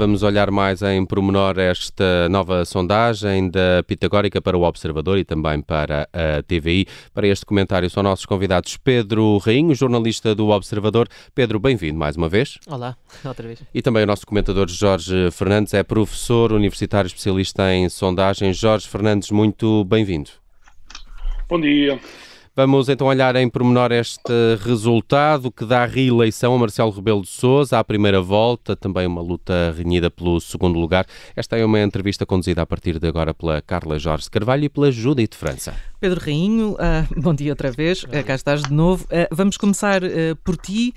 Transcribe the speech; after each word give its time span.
Vamos 0.00 0.22
olhar 0.22 0.50
mais 0.50 0.80
em 0.80 1.04
pormenor 1.04 1.58
esta 1.58 2.26
nova 2.30 2.64
sondagem 2.64 3.50
da 3.50 3.82
Pitagórica 3.86 4.40
para 4.40 4.56
o 4.56 4.62
Observador 4.62 5.18
e 5.18 5.26
também 5.26 5.60
para 5.60 6.08
a 6.10 6.42
TVI. 6.42 6.86
Para 7.12 7.26
este 7.26 7.44
comentário 7.44 7.90
são 7.90 8.02
nossos 8.02 8.24
convidados 8.24 8.78
Pedro 8.78 9.36
Rainho, 9.36 9.74
jornalista 9.74 10.34
do 10.34 10.48
Observador. 10.48 11.06
Pedro, 11.34 11.60
bem-vindo 11.60 11.98
mais 11.98 12.16
uma 12.16 12.30
vez. 12.30 12.58
Olá, 12.66 12.96
outra 13.22 13.46
vez. 13.46 13.62
E 13.74 13.82
também 13.82 14.02
o 14.02 14.06
nosso 14.06 14.26
comentador 14.26 14.70
Jorge 14.70 15.30
Fernandes, 15.32 15.74
é 15.74 15.82
professor 15.82 16.50
universitário 16.50 17.06
especialista 17.06 17.70
em 17.70 17.86
sondagens. 17.90 18.56
Jorge 18.56 18.88
Fernandes, 18.88 19.30
muito 19.30 19.84
bem-vindo. 19.84 20.30
Bom 21.46 21.60
dia. 21.60 22.00
Vamos 22.60 22.90
então 22.90 23.06
olhar 23.06 23.34
em 23.36 23.48
pormenor 23.48 23.90
este 23.90 24.30
resultado 24.62 25.50
que 25.50 25.64
dá 25.64 25.86
reeleição 25.86 26.54
a 26.54 26.58
Marcelo 26.58 26.90
Rebelo 26.90 27.22
de 27.22 27.28
Sousa 27.28 27.78
à 27.78 27.82
primeira 27.82 28.20
volta, 28.20 28.76
também 28.76 29.06
uma 29.06 29.22
luta 29.22 29.74
renhida 29.74 30.10
pelo 30.10 30.38
segundo 30.42 30.78
lugar. 30.78 31.06
Esta 31.34 31.56
é 31.56 31.64
uma 31.64 31.80
entrevista 31.80 32.26
conduzida 32.26 32.60
a 32.60 32.66
partir 32.66 32.98
de 32.98 33.08
agora 33.08 33.32
pela 33.32 33.62
Carla 33.62 33.98
Jorge 33.98 34.28
Carvalho 34.28 34.64
e 34.64 34.68
pela 34.68 34.92
Judite 34.92 35.38
França. 35.38 35.74
Pedro 35.98 36.20
Rainho, 36.20 36.72
uh, 36.72 36.76
bom 37.20 37.34
dia 37.34 37.52
outra 37.52 37.70
vez, 37.70 38.02
uh, 38.04 38.24
cá 38.26 38.34
estás 38.34 38.62
de 38.62 38.72
novo. 38.72 39.04
Uh, 39.04 39.28
vamos 39.30 39.56
começar 39.56 40.00
por 40.42 40.56
ti 40.56 40.94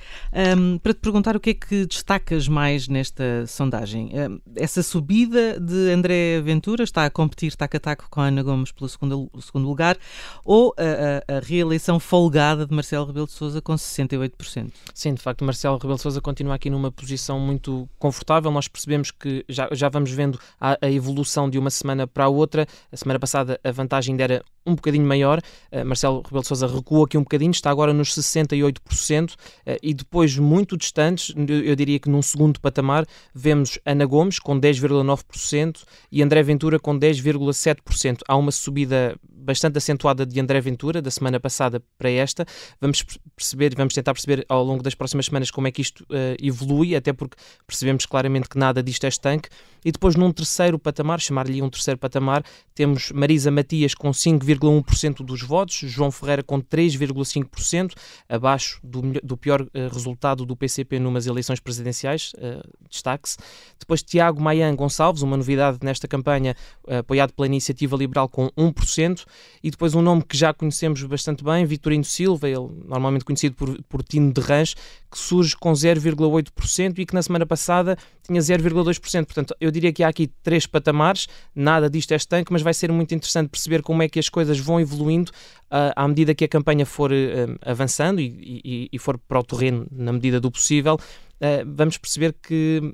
um, 0.58 0.78
para 0.78 0.94
te 0.94 1.00
perguntar 1.00 1.36
o 1.36 1.40
que 1.40 1.52
é 1.52 1.54
que 1.54 1.86
destacas 1.86 2.48
mais 2.48 2.88
nesta 2.88 3.46
sondagem. 3.48 4.12
essa 4.56 4.82
subida 4.82 5.60
de 5.60 5.92
André 5.92 6.42
Ventura 6.42 6.84
está 6.84 7.06
a 7.06 7.10
competir 7.10 7.56
taco 7.56 7.78
a 7.78 7.80
taco 7.80 8.08
com 8.10 8.22
a 8.22 8.28
Ana 8.28 8.44
Gomes 8.44 8.72
pelo 8.72 8.90
segundo, 8.90 9.30
segundo 9.42 9.68
lugar 9.68 9.98
ou 10.46 10.74
a 10.78 11.40
reeleição 11.54 12.00
folgada 12.00 12.66
de 12.66 12.74
Marcelo 12.74 13.06
Rebelo 13.06 13.28
de 13.28 13.32
Sousa 13.32 13.62
com 13.62 13.76
68%? 13.76 14.72
Sim, 14.92 15.14
de 15.14 15.22
facto, 15.22 15.46
Marcelo 15.46 15.78
Rebelo 15.78 15.96
de 15.96 16.02
Sousa 16.02 16.20
continua 16.20 16.56
aqui 16.56 16.68
numa 16.68 16.92
posição 16.92 17.40
muito 17.40 17.88
confortável. 18.00 18.50
Nós 18.50 18.68
percebemos 18.68 19.12
que 19.12 19.46
já, 19.48 19.70
já 19.72 19.88
vamos 19.88 20.10
vendo 20.10 20.40
a, 20.60 20.78
a 20.82 20.90
evolução 20.90 21.48
de 21.48 21.60
uma 21.60 21.70
semana 21.70 22.08
para 22.08 22.26
a 22.26 22.28
outra. 22.30 22.66
A 22.92 22.98
semana 22.98 23.20
passada 23.20 23.60
a 23.64 23.72
vantagem 23.72 24.14
ainda 24.14 24.24
era 24.24 24.44
um 24.66 24.74
bocadinho 24.74 25.06
maior. 25.06 25.40
Uh, 25.72 25.86
Marcelo 25.86 26.22
Rebelo 26.24 26.42
de 26.42 26.48
Sousa 26.48 26.66
recuou 26.66 27.06
aqui 27.06 27.18
um 27.18 27.24
bocadinho, 27.24 27.52
está 27.52 27.70
agora 27.70 27.94
nos 27.94 28.16
68% 28.16 29.34
uh, 29.34 29.36
e 29.82 29.94
depois 29.94 30.36
muito 30.38 30.76
distantes, 30.76 31.34
eu 31.36 31.76
diria 31.76 32.00
que 32.00 32.10
num 32.10 32.22
segundo 32.22 32.60
patamar, 32.60 33.06
vemos 33.34 33.78
Ana 33.86 34.06
Gomes 34.06 34.40
com 34.40 34.60
10,9% 34.60 35.84
e 36.12 36.24
André 36.24 36.42
Ventura 36.42 36.80
com 36.80 36.98
10,7%. 36.98 38.22
Há 38.28 38.36
uma 38.36 38.52
subida 38.52 39.16
bastante 39.44 39.78
acentuada 39.78 40.26
de 40.26 40.40
André 40.40 40.60
Ventura 40.62 41.02
da 41.02 41.12
semana 41.12 41.40
passada 41.40 41.82
para 41.98 42.10
esta. 42.10 42.46
Vamos 42.80 43.04
perceber 43.36 43.74
vamos 43.76 43.94
tentar 43.94 44.14
perceber 44.14 44.46
ao 44.48 44.64
longo 44.64 44.84
das 44.84 44.96
próximas 44.96 45.26
semanas 45.26 45.52
como 45.52 45.68
é 45.68 45.72
que 45.72 45.82
isto 45.82 46.04
uh, 46.04 46.36
evolui, 46.42 46.96
até 46.96 47.14
porque 47.14 47.38
percebemos 47.66 48.06
claramente 48.06 48.50
que 48.50 48.58
nada 48.58 48.82
disto 48.82 49.06
é 49.06 49.08
estanque. 49.08 49.50
E 49.86 49.92
depois 49.92 50.16
num 50.16 50.32
terceiro 50.32 50.80
patamar, 50.80 51.20
chamar-lhe 51.20 51.62
um 51.62 51.70
terceiro 51.70 52.00
patamar, 52.00 52.44
temos 52.74 53.12
Marisa 53.12 53.52
Matias 53.52 53.94
com 53.94 54.14
5, 54.14 54.46
3,1% 54.46 55.26
dos 55.26 55.42
votos, 55.42 55.76
João 55.76 56.10
Ferreira 56.10 56.42
com 56.42 56.62
3,5%, 56.62 57.94
abaixo 58.30 58.80
do, 58.84 59.02
do 59.22 59.36
pior 59.36 59.62
uh, 59.62 59.68
resultado 59.92 60.46
do 60.46 60.56
PCP 60.56 61.00
numas 61.00 61.28
eleições 61.28 61.60
presidenciais, 61.60 62.32
uh, 62.36 62.64
destaque-se. 62.90 63.38
Depois 63.78 64.02
Tiago 64.02 64.42
Maian 64.42 64.74
Gonçalves, 64.76 65.22
uma 65.22 65.36
novidade 65.36 65.80
nesta 65.82 66.08
campanha, 66.08 66.56
apoiado 66.88 67.34
pela 67.34 67.46
Iniciativa 67.46 67.98
Liberal 67.98 68.30
com 68.30 68.50
1%, 68.58 69.26
e 69.64 69.72
depois 69.72 69.96
um 69.96 70.02
nome 70.02 70.24
que 70.24 70.38
já 70.38 70.54
conhecemos 70.54 71.02
bastante 71.04 71.44
bem, 71.44 71.66
Vitorino 71.66 72.04
Silva, 72.04 72.50
ele 72.50 72.68
normalmente 72.86 73.24
conhecido 73.24 73.56
por, 73.56 73.82
por 73.84 74.04
Tino 74.04 74.32
de 74.32 74.42
Rãs, 74.42 74.76
que 75.10 75.18
surge 75.18 75.56
com 75.56 75.72
0,8% 75.72 77.00
e 77.00 77.06
que 77.06 77.14
na 77.14 77.22
semana 77.22 77.46
passada 77.46 77.98
tinha 78.24 78.42
0,2%. 78.42 79.26
Portanto, 79.26 79.56
eu 79.60 79.72
diria 79.72 79.94
que 79.94 80.04
há 80.04 80.08
aqui 80.08 80.28
três 80.42 80.66
patamares, 80.66 81.28
nada 81.56 81.90
disto 81.90 82.12
é 82.12 82.16
estanque, 82.16 82.52
mas 82.52 82.62
vai 82.62 82.74
ser 82.74 82.92
muito 82.92 83.14
interessante 83.14 83.50
perceber 83.50 83.82
como 83.82 84.02
é 84.04 84.10
que 84.10 84.20
as 84.20 84.30
coisas 84.30 84.60
vão 84.60 84.80
evoluindo 84.80 85.32
uh, 85.66 85.94
à 85.96 86.08
medida 86.08 86.34
que 86.34 86.44
a 86.44 86.48
campanha 86.48 86.86
for 86.86 87.12
uh, 87.12 87.16
avançando 87.62 88.20
e, 88.20 88.62
e, 88.64 88.90
e, 88.92 89.00
for 89.00 89.18
para 89.18 89.40
o 89.40 89.44
terreno 89.44 89.88
na 89.92 90.12
medida 90.14 90.40
do 90.40 90.52
possível. 90.52 90.96
Uh, 90.96 91.66
vamos 91.66 91.98
perceber 91.98 92.36
que 92.42 92.94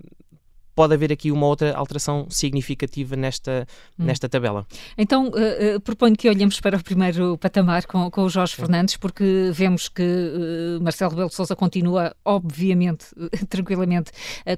pode 0.79 0.94
haver 0.94 1.12
aqui 1.12 1.29
uma 1.29 1.45
outra 1.45 1.75
alteração 1.75 2.25
significativa 2.29 3.13
nesta, 3.13 3.67
hum. 4.00 4.06
nesta 4.06 4.29
tabela. 4.29 4.66
Então, 4.97 5.28
uh, 5.28 5.75
uh, 5.75 5.81
proponho 5.81 6.16
que 6.16 6.29
olhemos 6.29 6.62
para 6.62 6.78
o 6.78 6.81
primeiro 6.81 7.38
patamar 7.38 7.85
com, 7.85 8.09
com 8.09 8.23
o 8.23 8.29
Jorge 8.29 8.56
Sim. 8.56 8.62
Fernandes, 8.62 8.95
porque 8.95 9.50
vemos 9.51 9.90
que 9.90 10.01
uh, 10.01 10.81
Marcelo 10.81 11.12
Rebelo 11.12 11.28
de 11.28 11.35
Sousa 11.35 11.53
continua, 11.53 12.16
obviamente, 12.23 13.07
tranquilamente, 13.50 14.12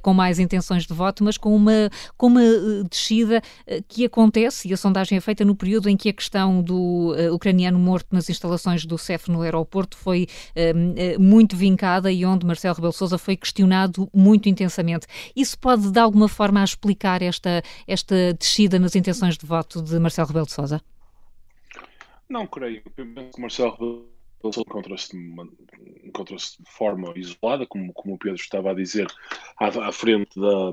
com 0.03 0.13
mais 0.13 0.37
intenções 0.37 0.85
de 0.85 0.93
voto, 0.93 1.23
mas 1.23 1.39
com 1.39 1.55
uma, 1.55 1.89
com 2.15 2.27
uma 2.27 2.43
descida 2.87 3.41
que 3.87 4.05
acontece, 4.05 4.67
e 4.67 4.73
a 4.73 4.77
sondagem 4.77 5.17
é 5.17 5.21
feita 5.21 5.43
no 5.43 5.55
período 5.55 5.89
em 5.89 5.97
que 5.97 6.09
a 6.09 6.13
questão 6.13 6.61
do 6.61 7.15
ucraniano 7.33 7.79
morto 7.79 8.09
nas 8.11 8.29
instalações 8.29 8.85
do 8.85 8.95
CEF 8.95 9.31
no 9.31 9.41
aeroporto 9.41 9.97
foi 9.97 10.27
muito 11.19 11.55
vincada 11.55 12.11
e 12.11 12.23
onde 12.25 12.45
Marcelo 12.45 12.75
Rebelo 12.75 12.91
de 12.91 12.97
Sousa 12.97 13.17
foi 13.17 13.35
questionado 13.35 14.07
muito 14.13 14.47
intensamente. 14.47 15.07
Isso 15.35 15.57
pode 15.57 15.91
dar 15.91 16.10
alguma 16.11 16.27
forma 16.27 16.59
a 16.59 16.65
explicar 16.65 17.21
esta, 17.21 17.63
esta 17.87 18.33
descida 18.33 18.77
nas 18.77 18.95
intenções 18.95 19.37
de 19.37 19.45
voto 19.45 19.81
de 19.81 19.97
Marcelo 19.97 20.27
Rebelo 20.27 20.45
de 20.45 20.51
Sousa? 20.51 20.81
Não 22.29 22.45
creio. 22.45 22.83
Eu 22.97 23.05
penso 23.07 23.31
que 23.33 23.41
Marcelo 23.41 23.71
Rebelo 23.71 24.01
de 24.03 24.41
Sousa 24.41 24.61
encontra-se 26.03 26.57
de, 26.57 26.63
de 26.63 26.71
forma 26.71 27.13
isolada, 27.15 27.65
como, 27.65 27.93
como 27.93 28.15
o 28.15 28.17
Pedro 28.17 28.35
estava 28.35 28.71
a 28.71 28.73
dizer, 28.73 29.07
à, 29.57 29.67
à 29.67 29.91
frente 29.93 30.37
da, 30.37 30.71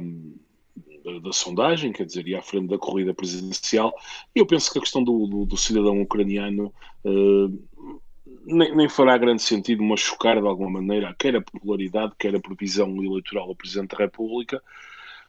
da, 1.04 1.18
da, 1.20 1.32
sondagem, 1.32 1.92
quer 1.92 2.04
dizer, 2.04 2.26
e 2.26 2.34
à 2.34 2.42
frente 2.42 2.68
da 2.68 2.78
corrida 2.78 3.14
presidencial. 3.14 3.94
E 4.34 4.40
eu 4.40 4.46
penso 4.46 4.72
que 4.72 4.78
a 4.78 4.82
questão 4.82 5.04
do, 5.04 5.26
do, 5.26 5.46
do 5.46 5.56
cidadão 5.56 6.02
ucraniano 6.02 6.74
uh, 7.04 7.98
nem, 8.44 8.74
nem, 8.74 8.88
fará 8.88 9.16
grande 9.16 9.42
sentido 9.42 9.84
machucar 9.84 10.40
de 10.40 10.46
alguma 10.48 10.80
maneira, 10.80 11.14
quer 11.16 11.36
a 11.36 11.40
popularidade, 11.40 12.14
quer 12.18 12.34
a 12.34 12.40
previsão 12.40 12.88
eleitoral 13.04 13.46
do 13.46 13.54
Presidente 13.54 13.90
da 13.90 13.98
República, 13.98 14.62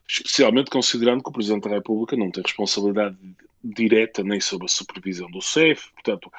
especialmente 0.09 0.71
considerando 0.71 1.23
que 1.23 1.29
o 1.29 1.33
Presidente 1.33 1.69
da 1.69 1.75
República 1.75 2.17
não 2.17 2.31
tem 2.31 2.41
responsabilidade 2.43 3.15
direta 3.63 4.23
nem 4.23 4.39
sobre 4.39 4.65
a 4.65 4.69
supervisão 4.69 5.29
do 5.29 5.41
CEF, 5.41 5.91
portanto, 5.91 6.31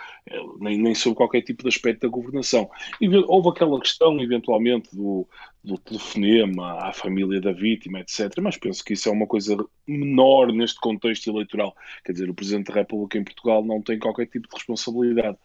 nem, 0.58 0.78
nem 0.78 0.94
sobre 0.94 1.18
qualquer 1.18 1.42
tipo 1.42 1.62
de 1.62 1.68
aspecto 1.68 2.00
da 2.00 2.08
governação. 2.08 2.68
E 3.00 3.08
houve 3.26 3.50
aquela 3.50 3.78
questão, 3.78 4.18
eventualmente, 4.20 4.88
do, 4.94 5.28
do 5.62 5.76
telefonema 5.78 6.88
à 6.88 6.92
família 6.92 7.40
da 7.40 7.52
vítima, 7.52 8.00
etc., 8.00 8.32
mas 8.40 8.56
penso 8.56 8.82
que 8.82 8.94
isso 8.94 9.08
é 9.08 9.12
uma 9.12 9.26
coisa 9.26 9.56
menor 9.86 10.50
neste 10.50 10.80
contexto 10.80 11.28
eleitoral. 11.28 11.76
Quer 12.04 12.12
dizer, 12.12 12.30
o 12.30 12.34
Presidente 12.34 12.68
da 12.68 12.74
República 12.74 13.18
em 13.18 13.24
Portugal 13.24 13.62
não 13.62 13.82
tem 13.82 13.98
qualquer 13.98 14.26
tipo 14.26 14.48
de 14.48 14.54
responsabilidade 14.54 15.36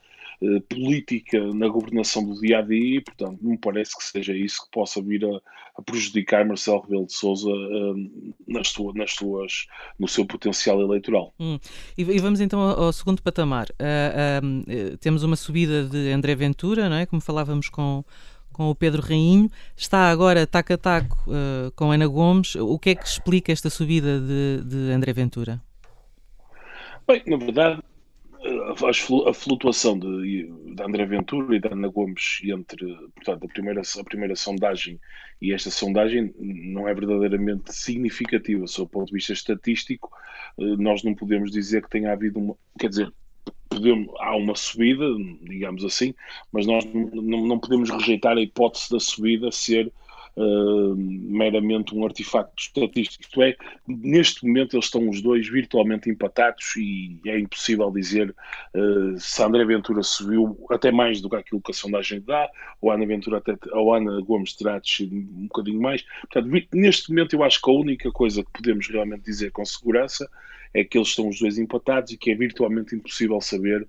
eh, 0.41 0.59
política 0.69 1.39
na 1.53 1.67
governação 1.67 2.23
do 2.25 2.39
dia 2.39 2.59
a 2.59 2.61
dia 2.61 2.97
e, 2.97 3.01
portanto, 3.01 3.39
não 3.41 3.51
me 3.51 3.57
parece 3.57 3.97
que 3.97 4.03
seja 4.03 4.33
isso 4.33 4.63
que 4.65 4.71
possa 4.71 5.01
vir 5.01 5.23
a, 5.25 5.39
a 5.77 5.81
prejudicar 5.81 6.45
Marcelo 6.45 6.81
Rebelo 6.81 7.05
de 7.05 7.13
Souza 7.13 7.49
uh, 7.49 8.33
nas, 8.47 8.69
sua, 8.69 8.93
nas 8.93 9.11
suas, 9.11 9.67
no 9.99 10.07
seu 10.07 10.25
potencial 10.25 10.81
eleitoral. 10.81 11.33
Hum. 11.39 11.59
E, 11.97 12.01
e, 12.01 12.19
vamos 12.19 12.41
então 12.41 12.59
ao, 12.59 12.85
ao 12.85 12.93
segundo 12.93 13.21
patamar. 13.21 13.67
Uh, 13.71 14.97
temos 14.97 15.23
uma 15.23 15.35
subida 15.35 15.85
de 15.85 16.11
André 16.11 16.35
Ventura, 16.35 16.89
não 16.89 16.97
é? 16.97 17.05
como 17.05 17.21
falávamos 17.21 17.69
com 17.69 18.03
com 18.55 18.69
o 18.69 18.75
Pedro 18.75 19.01
Rainho, 19.01 19.51
está 19.75 20.09
agora 20.09 20.47
taco 20.47 20.71
a 20.71 20.77
taco 20.77 21.17
uh, 21.27 21.69
com 21.75 21.91
Ana 21.91 22.07
Gomes. 22.07 22.55
O 22.55 22.79
que 22.79 22.91
é 22.91 22.95
que 22.95 23.05
explica 23.05 23.51
esta 23.51 23.69
subida 23.69 24.17
de, 24.17 24.63
de 24.63 24.93
André 24.93 25.11
Ventura? 25.11 25.61
Bem, 27.05 27.21
na 27.27 27.35
verdade, 27.35 27.81
a 29.27 29.33
flutuação 29.33 29.97
de, 29.97 30.51
de 30.75 30.83
André 30.83 31.05
Ventura 31.05 31.55
e 31.55 31.59
da 31.59 31.71
Ana 31.71 31.87
Gomes 31.87 32.41
entre 32.43 32.95
portanto, 33.15 33.45
a, 33.45 33.47
primeira, 33.47 33.81
a 33.81 34.03
primeira 34.03 34.35
sondagem 34.35 34.99
e 35.41 35.51
esta 35.51 35.69
sondagem 35.69 36.33
não 36.39 36.87
é 36.87 36.93
verdadeiramente 36.93 37.73
significativa, 37.73 38.67
sob 38.67 38.87
o 38.87 38.89
ponto 38.89 39.07
de 39.07 39.13
vista 39.13 39.33
estatístico. 39.33 40.09
Eh, 40.57 40.77
nós 40.77 41.03
não 41.03 41.13
podemos 41.13 41.51
dizer 41.51 41.83
que 41.83 41.89
tenha 41.89 42.11
havido 42.13 42.39
uma. 42.39 42.55
Quer 42.79 42.89
dizer, 42.89 43.13
podemos, 43.69 44.13
há 44.19 44.35
uma 44.35 44.55
subida, 44.55 45.05
digamos 45.41 45.83
assim, 45.83 46.13
mas 46.51 46.65
nós 46.65 46.85
não, 46.85 47.45
não 47.45 47.59
podemos 47.59 47.89
rejeitar 47.89 48.37
a 48.37 48.41
hipótese 48.41 48.89
da 48.89 48.99
subida 48.99 49.51
ser 49.51 49.91
meramente 50.37 51.95
um 51.95 52.05
artefacto 52.05 52.53
estatístico. 52.57 53.23
Isto 53.23 53.41
é, 53.41 53.55
neste 53.87 54.45
momento 54.45 54.75
eles 54.75 54.85
estão 54.85 55.07
os 55.07 55.21
dois 55.21 55.47
virtualmente 55.47 56.09
empatados 56.09 56.75
e 56.75 57.19
é 57.25 57.39
impossível 57.39 57.89
dizer 57.91 58.35
uh, 58.73 59.19
se 59.19 59.41
André 59.41 59.63
Ventura 59.65 60.03
subiu 60.03 60.57
até 60.69 60.91
mais 60.91 61.21
do 61.21 61.29
que 61.29 61.35
aquilo 61.37 61.61
que 61.61 61.71
a 61.71 61.73
sondagem 61.73 62.21
dá, 62.21 62.49
ou 62.81 62.91
Ana 62.91 63.05
Ventura 63.05 63.37
até, 63.37 63.57
ou 63.71 63.93
Ana 63.93 64.19
Gomes 64.21 64.53
terá 64.53 64.77
descido 64.79 65.15
um 65.15 65.47
bocadinho 65.47 65.81
mais. 65.81 66.03
Portanto, 66.21 66.67
neste 66.73 67.09
momento 67.09 67.33
eu 67.33 67.43
acho 67.43 67.61
que 67.61 67.69
a 67.69 67.73
única 67.73 68.11
coisa 68.11 68.43
que 68.43 68.51
podemos 68.51 68.87
realmente 68.89 69.23
dizer 69.23 69.51
com 69.51 69.63
segurança 69.63 70.29
é 70.73 70.83
que 70.83 70.97
eles 70.97 71.07
estão 71.07 71.29
os 71.29 71.39
dois 71.39 71.57
empatados 71.57 72.11
e 72.11 72.17
que 72.17 72.31
é 72.31 72.35
virtualmente 72.35 72.93
impossível 72.93 73.39
saber 73.39 73.87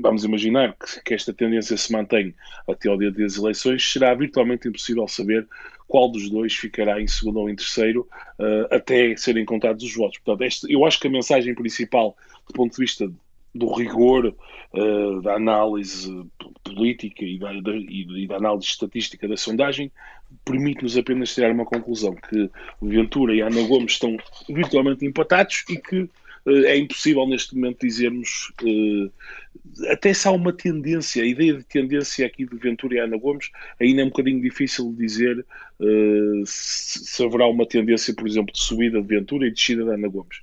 vamos 0.00 0.24
imaginar 0.24 0.76
que, 1.04 1.14
esta 1.14 1.32
tendência 1.32 1.76
se 1.76 1.92
mantém 1.92 2.34
até 2.68 2.88
ao 2.88 2.98
dia 2.98 3.10
das 3.10 3.36
eleições, 3.36 3.92
será 3.92 4.14
virtualmente 4.14 4.68
impossível 4.68 5.06
saber 5.06 5.46
qual 5.86 6.10
dos 6.10 6.30
dois 6.30 6.54
ficará 6.54 7.00
em 7.00 7.06
segundo 7.06 7.40
ou 7.40 7.50
em 7.50 7.56
terceiro, 7.56 8.08
uh, 8.38 8.74
até 8.74 9.16
serem 9.16 9.44
contados 9.44 9.84
os 9.84 9.94
votos. 9.94 10.18
Portanto, 10.18 10.46
este, 10.46 10.72
eu 10.72 10.84
acho 10.86 11.00
que 11.00 11.08
a 11.08 11.10
mensagem 11.10 11.54
principal, 11.54 12.16
do 12.46 12.54
ponto 12.54 12.72
de 12.72 12.80
vista 12.80 13.10
do 13.52 13.72
rigor 13.74 14.26
uh, 14.72 15.22
da 15.22 15.34
análise 15.34 16.24
política 16.62 17.24
e 17.24 17.38
da, 17.38 17.52
da, 17.60 17.72
e 17.74 18.26
da, 18.28 18.36
análise 18.36 18.66
estatística 18.66 19.26
da 19.26 19.36
sondagem 19.36 19.90
permite-nos 20.44 20.96
apenas 20.96 21.34
tirar 21.34 21.50
uma 21.50 21.64
conclusão 21.64 22.14
que 22.14 22.48
Ventura 22.80 23.34
e 23.34 23.40
Ana 23.40 23.62
Gomes 23.66 23.92
estão 23.92 24.16
virtualmente 24.48 25.04
empatados 25.04 25.64
e 25.68 25.76
que 25.76 26.08
é 26.46 26.76
impossível 26.76 27.26
neste 27.26 27.54
momento 27.54 27.86
dizermos 27.86 28.52
uh, 28.62 29.12
até 29.88 30.12
se 30.12 30.26
há 30.26 30.30
uma 30.30 30.52
tendência, 30.52 31.22
a 31.22 31.26
ideia 31.26 31.54
de 31.54 31.64
tendência 31.64 32.26
aqui 32.26 32.46
de 32.46 32.56
Ventura 32.56 32.94
e 32.94 32.98
Ana 32.98 33.16
Gomes 33.16 33.50
ainda 33.80 34.02
é 34.02 34.04
um 34.04 34.08
bocadinho 34.08 34.40
difícil 34.40 34.92
dizer 34.96 35.44
se, 36.44 37.04
se 37.04 37.24
haverá 37.24 37.46
uma 37.46 37.66
tendência, 37.66 38.14
por 38.14 38.26
exemplo, 38.26 38.52
de 38.52 38.60
subida 38.60 39.00
de 39.00 39.06
Ventura 39.06 39.46
e 39.46 39.50
descida 39.50 39.84
de 39.84 39.90
Ana 39.90 40.08
Gomes. 40.08 40.40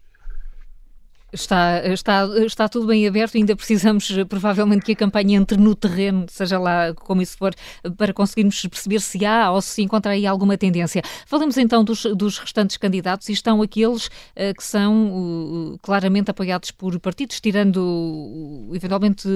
Está, 1.31 1.85
está, 1.85 2.25
está 2.45 2.69
tudo 2.69 2.87
bem 2.87 3.05
aberto, 3.05 3.35
ainda 3.35 3.53
precisamos 3.53 4.09
eh, 4.11 4.23
provavelmente 4.23 4.85
que 4.85 4.93
a 4.93 4.95
campanha 4.95 5.37
entre 5.37 5.57
no 5.57 5.75
terreno, 5.75 6.25
seja 6.29 6.57
lá 6.57 6.93
como 6.93 7.21
isso 7.21 7.37
for, 7.37 7.53
para 7.97 8.13
conseguirmos 8.13 8.61
perceber 8.61 9.01
se 9.01 9.25
há 9.25 9.51
ou 9.51 9.61
se 9.61 9.81
encontra 9.81 10.13
aí 10.13 10.25
alguma 10.25 10.57
tendência. 10.57 11.01
Falamos 11.25 11.57
então 11.57 11.83
dos, 11.83 12.03
dos 12.15 12.37
restantes 12.39 12.77
candidatos 12.77 13.27
e 13.27 13.33
estão 13.33 13.61
aqueles 13.61 14.05
uh, 14.07 14.55
que 14.57 14.63
são 14.63 15.73
uh, 15.73 15.79
claramente 15.81 16.31
apoiados 16.31 16.71
por 16.71 16.97
partidos, 16.97 17.41
tirando 17.41 17.75
uh, 17.75 18.73
eventualmente, 18.73 19.27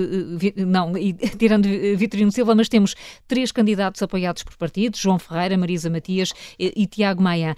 não, 0.55 0.93
tirando 1.37 1.67
Vitorino 1.97 2.31
Silva, 2.31 2.55
mas 2.55 2.69
temos 2.69 2.95
três 3.27 3.51
candidatos 3.51 4.01
apoiados 4.01 4.43
por 4.43 4.55
partidos, 4.55 4.97
João 4.97 5.19
Ferreira, 5.19 5.57
Marisa 5.57 5.89
Matias 5.89 6.31
e, 6.57 6.71
e 6.73 6.87
Tiago 6.87 7.21
Maia. 7.21 7.53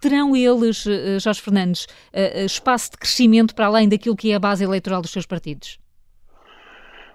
terão 0.00 0.34
eles, 0.34 0.86
Jorge 1.20 1.42
Fernandes, 1.42 1.86
espaço 2.46 2.92
de 2.92 2.96
crescimento 2.96 3.54
para 3.54 3.73
além 3.74 3.88
daquilo 3.88 4.16
que 4.16 4.30
é 4.30 4.34
a 4.34 4.40
base 4.40 4.64
eleitoral 4.64 5.02
dos 5.02 5.10
seus 5.10 5.26
partidos? 5.26 5.78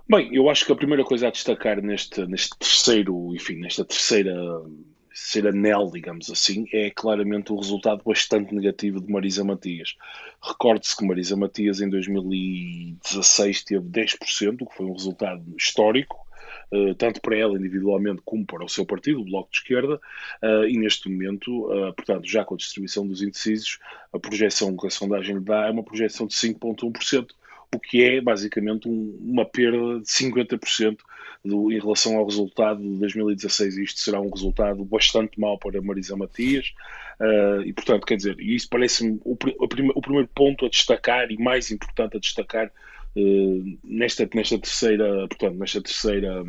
Bem, 0.07 0.33
eu 0.33 0.49
acho 0.49 0.65
que 0.65 0.71
a 0.71 0.75
primeira 0.75 1.03
coisa 1.03 1.27
a 1.27 1.31
destacar 1.31 1.81
neste, 1.81 2.25
neste 2.25 2.57
terceiro, 2.57 3.33
enfim, 3.35 3.57
nesta 3.57 3.85
terceira, 3.85 4.33
anel, 5.47 5.91
digamos 5.91 6.31
assim, 6.31 6.65
é 6.73 6.89
claramente 6.89 7.53
o 7.53 7.55
resultado 7.55 8.01
bastante 8.03 8.53
negativo 8.53 8.99
de 8.99 9.11
Marisa 9.11 9.43
Matias. 9.43 9.95
Recorde-se 10.41 10.97
que 10.97 11.05
Marisa 11.05 11.35
Matias 11.35 11.79
em 11.79 11.89
2016 11.89 13.63
teve 13.63 13.87
10%, 13.87 14.61
o 14.61 14.65
que 14.65 14.75
foi 14.75 14.85
um 14.87 14.93
resultado 14.93 15.43
histórico, 15.55 16.17
tanto 16.97 17.21
para 17.21 17.37
ela 17.37 17.57
individualmente 17.57 18.21
como 18.23 18.45
para 18.45 18.63
o 18.63 18.69
seu 18.69 18.85
partido, 18.85 19.21
o 19.21 19.25
Bloco 19.25 19.49
de 19.51 19.57
Esquerda, 19.57 19.95
uh, 19.95 20.65
e 20.65 20.77
neste 20.77 21.09
momento, 21.09 21.65
uh, 21.65 21.93
portanto, 21.93 22.27
já 22.27 22.43
com 22.43 22.53
a 22.53 22.57
distribuição 22.57 23.07
dos 23.07 23.21
indecisos, 23.21 23.79
a 24.13 24.19
projeção 24.19 24.75
que 24.77 24.87
a 24.87 24.89
sondagem 24.89 25.41
dá 25.41 25.67
é 25.67 25.71
uma 25.71 25.83
projeção 25.83 26.27
de 26.27 26.35
5,1%, 26.35 27.29
o 27.73 27.79
que 27.79 28.03
é 28.03 28.21
basicamente 28.21 28.87
um, 28.87 29.17
uma 29.21 29.45
perda 29.45 29.99
de 29.99 30.05
50% 30.05 30.97
do, 31.43 31.71
em 31.71 31.79
relação 31.79 32.17
ao 32.17 32.25
resultado 32.25 32.81
de 32.81 32.97
2016. 32.99 33.77
Isto 33.77 33.99
será 33.99 34.19
um 34.19 34.29
resultado 34.29 34.83
bastante 34.83 35.39
mau 35.39 35.57
para 35.57 35.81
Marisa 35.81 36.15
Matias, 36.15 36.73
e 37.65 37.73
portanto, 37.73 38.05
quer 38.05 38.15
dizer, 38.15 38.39
isso 38.39 38.69
parece-me 38.69 39.19
o, 39.25 39.37
o, 39.59 39.67
primeiro 40.01 40.29
ponto 40.33 40.65
a 40.65 40.69
destacar 40.69 41.29
e 41.29 41.37
mais 41.37 41.69
importante 41.69 42.15
a 42.15 42.19
destacar 42.19 42.67
eh, 42.67 42.71
nesta, 43.83 44.29
nesta 44.33 44.59
terceira, 44.59 45.27
portanto, 45.27 45.57
nesta 45.57 45.81
terceira 45.81 46.43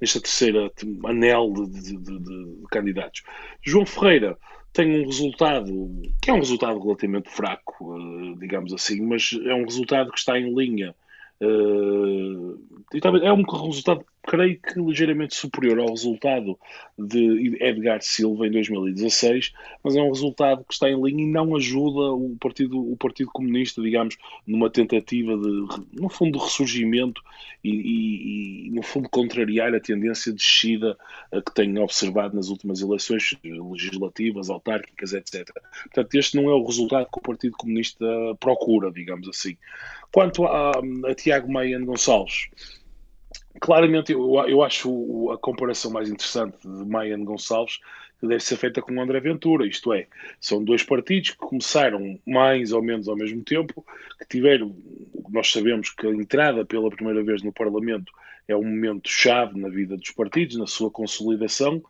nesta 0.00 0.20
terceira 0.20 0.70
anel 1.04 1.52
de, 1.52 1.66
de, 1.66 1.96
de, 1.96 2.18
de, 2.18 2.62
candidatos. 2.70 3.22
João 3.62 3.84
Ferreira 3.84 4.38
tem 4.72 5.00
um 5.00 5.06
resultado 5.06 5.90
que 6.22 6.30
é 6.30 6.32
um 6.32 6.38
resultado 6.38 6.78
relativamente 6.78 7.28
fraco, 7.30 7.96
eh, 7.96 8.34
digamos 8.38 8.72
assim, 8.72 9.00
mas 9.00 9.30
é 9.44 9.54
um 9.54 9.64
resultado 9.64 10.10
que 10.12 10.18
está 10.18 10.38
em 10.38 10.54
linha. 10.54 10.94
Uh, 11.40 12.60
é 13.22 13.32
um 13.32 13.42
resultado 13.42 14.04
creio 14.28 14.60
que 14.60 14.78
ligeiramente 14.78 15.34
superior 15.34 15.78
ao 15.78 15.88
resultado 15.88 16.58
de 16.98 17.56
Edgar 17.62 18.02
Silva 18.02 18.46
em 18.46 18.50
2016, 18.50 19.54
mas 19.82 19.96
é 19.96 20.02
um 20.02 20.10
resultado 20.10 20.62
que 20.64 20.74
está 20.74 20.90
em 20.90 21.02
linha 21.02 21.24
e 21.24 21.26
não 21.26 21.56
ajuda 21.56 22.12
o 22.12 22.36
Partido, 22.38 22.78
o 22.78 22.94
partido 22.94 23.30
Comunista, 23.32 23.80
digamos, 23.80 24.18
numa 24.46 24.68
tentativa 24.68 25.34
de, 25.34 25.66
no 25.98 26.10
fundo, 26.10 26.38
de 26.38 26.44
ressurgimento 26.44 27.22
e, 27.64 27.70
e, 27.70 28.66
e 28.66 28.70
no 28.70 28.82
fundo, 28.82 29.08
contrariar 29.08 29.74
a 29.74 29.80
tendência 29.80 30.30
descida 30.30 30.98
que 31.46 31.54
tem 31.54 31.78
observado 31.78 32.36
nas 32.36 32.48
últimas 32.50 32.82
eleições 32.82 33.34
legislativas, 33.42 34.50
autárquicas, 34.50 35.14
etc. 35.14 35.48
Portanto, 35.84 36.14
este 36.14 36.36
não 36.36 36.50
é 36.50 36.54
o 36.54 36.66
resultado 36.66 37.08
que 37.10 37.18
o 37.18 37.22
Partido 37.22 37.56
Comunista 37.56 38.04
procura, 38.38 38.90
digamos 38.90 39.26
assim. 39.26 39.56
Quanto 40.12 40.44
a, 40.44 40.72
a 41.06 41.14
Tiago 41.14 41.50
Maia 41.50 41.78
Gonçalves, 41.80 42.48
claramente 43.60 44.12
eu, 44.12 44.34
eu 44.46 44.62
acho 44.62 45.30
a 45.30 45.38
comparação 45.38 45.90
mais 45.90 46.08
interessante 46.08 46.56
de 46.62 46.84
Maia 46.84 47.16
Gonçalves 47.18 47.80
que 48.20 48.26
deve 48.26 48.42
ser 48.42 48.56
feita 48.56 48.82
com 48.82 49.00
André 49.00 49.20
Ventura, 49.20 49.66
isto 49.66 49.92
é, 49.92 50.06
são 50.40 50.62
dois 50.62 50.82
partidos 50.82 51.30
que 51.30 51.36
começaram 51.36 52.18
mais 52.26 52.72
ou 52.72 52.82
menos 52.82 53.08
ao 53.08 53.16
mesmo 53.16 53.42
tempo, 53.44 53.84
que 54.18 54.26
tiveram, 54.26 54.74
nós 55.30 55.50
sabemos 55.50 55.90
que 55.90 56.06
a 56.06 56.10
entrada 56.10 56.64
pela 56.64 56.90
primeira 56.90 57.22
vez 57.22 57.42
no 57.42 57.52
Parlamento 57.52 58.12
é 58.48 58.56
um 58.56 58.64
momento 58.64 59.08
chave 59.08 59.60
na 59.60 59.68
vida 59.68 59.96
dos 59.96 60.10
partidos, 60.10 60.56
na 60.56 60.66
sua 60.66 60.90
consolidação, 60.90 61.80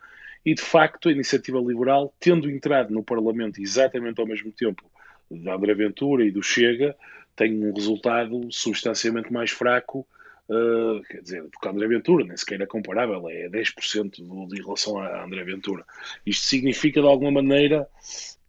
e 0.44 0.54
de 0.54 0.62
facto 0.62 1.08
a 1.08 1.12
iniciativa 1.12 1.58
liberal, 1.58 2.12
tendo 2.20 2.50
entrado 2.50 2.92
no 2.92 3.02
Parlamento 3.02 3.60
exatamente 3.60 4.20
ao 4.20 4.26
mesmo 4.26 4.52
tempo 4.52 4.84
da 5.30 5.54
André 5.54 5.74
Ventura 5.74 6.24
e 6.24 6.30
do 6.30 6.42
Chega, 6.42 6.94
tem 7.34 7.64
um 7.64 7.72
resultado 7.72 8.48
substancialmente 8.50 9.32
mais 9.32 9.50
fraco 9.50 10.06
Uh, 10.48 11.02
quer 11.02 11.20
dizer, 11.20 11.44
porque 11.44 11.68
André 11.68 11.86
Ventura 11.86 12.24
nem 12.24 12.36
sequer 12.36 12.60
é 12.62 12.66
comparável, 12.66 13.28
é 13.28 13.50
10% 13.50 14.22
do, 14.22 14.54
em 14.56 14.62
relação 14.62 14.98
a 14.98 15.24
André 15.24 15.44
Ventura. 15.44 15.84
Isto 16.24 16.46
significa, 16.46 17.02
de 17.02 17.06
alguma 17.06 17.30
maneira, 17.30 17.86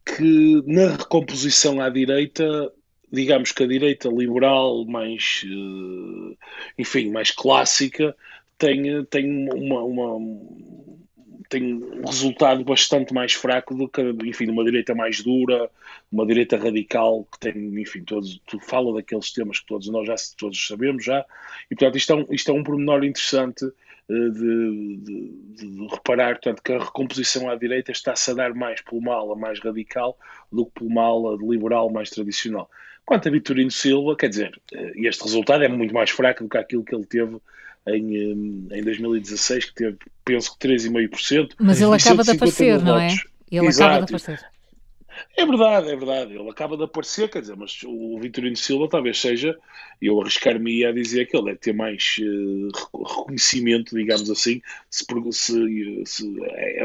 que 0.06 0.64
na 0.66 0.96
recomposição 0.96 1.82
à 1.82 1.90
direita, 1.90 2.72
digamos 3.12 3.52
que 3.52 3.64
a 3.64 3.68
direita 3.68 4.08
liberal 4.08 4.86
mais, 4.86 5.44
uh, 5.46 6.38
enfim, 6.78 7.12
mais 7.12 7.32
clássica, 7.32 8.16
tem, 8.58 9.04
tem 9.06 9.50
uma, 9.50 9.84
uma 9.84 10.20
tem 11.50 11.74
um 11.74 12.06
resultado 12.06 12.64
bastante 12.64 13.12
mais 13.12 13.34
fraco 13.34 13.74
do 13.74 13.90
que, 13.90 14.02
enfim, 14.24 14.48
uma 14.50 14.64
direita 14.64 14.94
mais 14.94 15.22
dura, 15.22 15.70
uma 16.12 16.26
direita 16.26 16.56
radical 16.56 17.28
que 17.32 17.40
tem, 17.40 17.82
enfim, 17.82 18.04
todos, 18.04 18.40
fala 18.62 18.94
daqueles 18.94 19.32
temas 19.34 19.60
que 19.60 19.66
todos 19.66 19.90
nós 19.90 20.06
já 20.06 20.16
todos 20.38 20.68
sabemos 20.68 21.04
já, 21.04 21.26
e 21.70 21.76
portanto 21.76 21.98
isto 21.98 22.14
é 22.14 22.16
um, 22.16 22.26
isto 22.30 22.52
é 22.52 22.54
um 22.54 22.64
pormenor 22.64 23.04
interessante 23.04 23.66
uh, 23.66 24.32
de, 24.32 24.98
de, 24.98 25.66
de, 25.66 25.88
reparar, 25.88 26.36
portanto, 26.36 26.62
que 26.62 26.72
a 26.72 26.80
recomposição 26.80 27.50
à 27.50 27.56
direita 27.56 27.92
está-se 27.92 28.30
a 28.30 28.36
dar 28.36 28.54
mais 28.54 28.82
pelo 28.82 29.02
mal 29.02 29.32
a 29.32 29.36
mais 29.36 29.60
radical 29.60 30.18
do 30.52 30.68
que 30.68 30.74
pelo 30.74 30.92
mal 30.92 31.34
a 31.34 31.38
liberal 31.38 31.90
mais 31.90 32.12
tradicional. 32.12 32.70
Quanto 33.04 33.28
a 33.28 33.32
Vitorino 33.32 33.72
Silva, 33.72 34.16
quer 34.16 34.30
dizer, 34.30 34.62
uh, 34.74 34.92
este 34.96 35.24
resultado 35.24 35.64
é 35.64 35.68
muito 35.68 35.96
mais 35.96 36.12
fraco 36.12 36.44
do 36.44 36.50
que 36.50 36.58
aquilo 36.60 36.84
que 36.84 36.94
ele 36.94 37.06
teve 37.06 37.42
em, 37.88 38.68
em 38.72 38.84
2016, 38.84 39.66
que 39.66 39.74
teve, 39.74 39.98
penso 40.24 40.58
que 40.58 40.68
3,5%. 40.68 41.56
Mas 41.60 41.82
ele 41.82 41.96
acaba 41.96 42.24
de 42.24 42.32
aparecer, 42.32 42.82
não 42.82 43.00
é? 43.00 43.16
Ele 43.52 43.68
Exato. 43.68 43.92
acaba 43.92 44.06
de 44.06 44.16
aparecer. 44.16 44.50
É 45.36 45.46
verdade, 45.46 45.90
é 45.90 45.96
verdade. 45.96 46.34
Ele 46.34 46.50
acaba 46.50 46.78
de 46.78 46.84
aparecer, 46.84 47.30
quer 47.30 47.42
dizer, 47.42 47.56
mas 47.56 47.82
o 47.86 48.20
Vitorino 48.20 48.56
Silva 48.56 48.88
talvez 48.90 49.20
seja, 49.20 49.58
eu 50.02 50.20
arriscar-me 50.22 50.86
a 50.86 50.92
dizer 50.92 51.28
que 51.28 51.36
ele 51.36 51.46
deve 51.46 51.58
ter 51.58 51.74
mais 51.74 52.16
uh, 52.20 53.04
reconhecimento, 53.04 53.96
digamos 53.96 54.30
assim, 54.30 54.62
se, 54.90 55.06
se, 55.32 56.04
se, 56.06 56.44
é, 56.44 56.84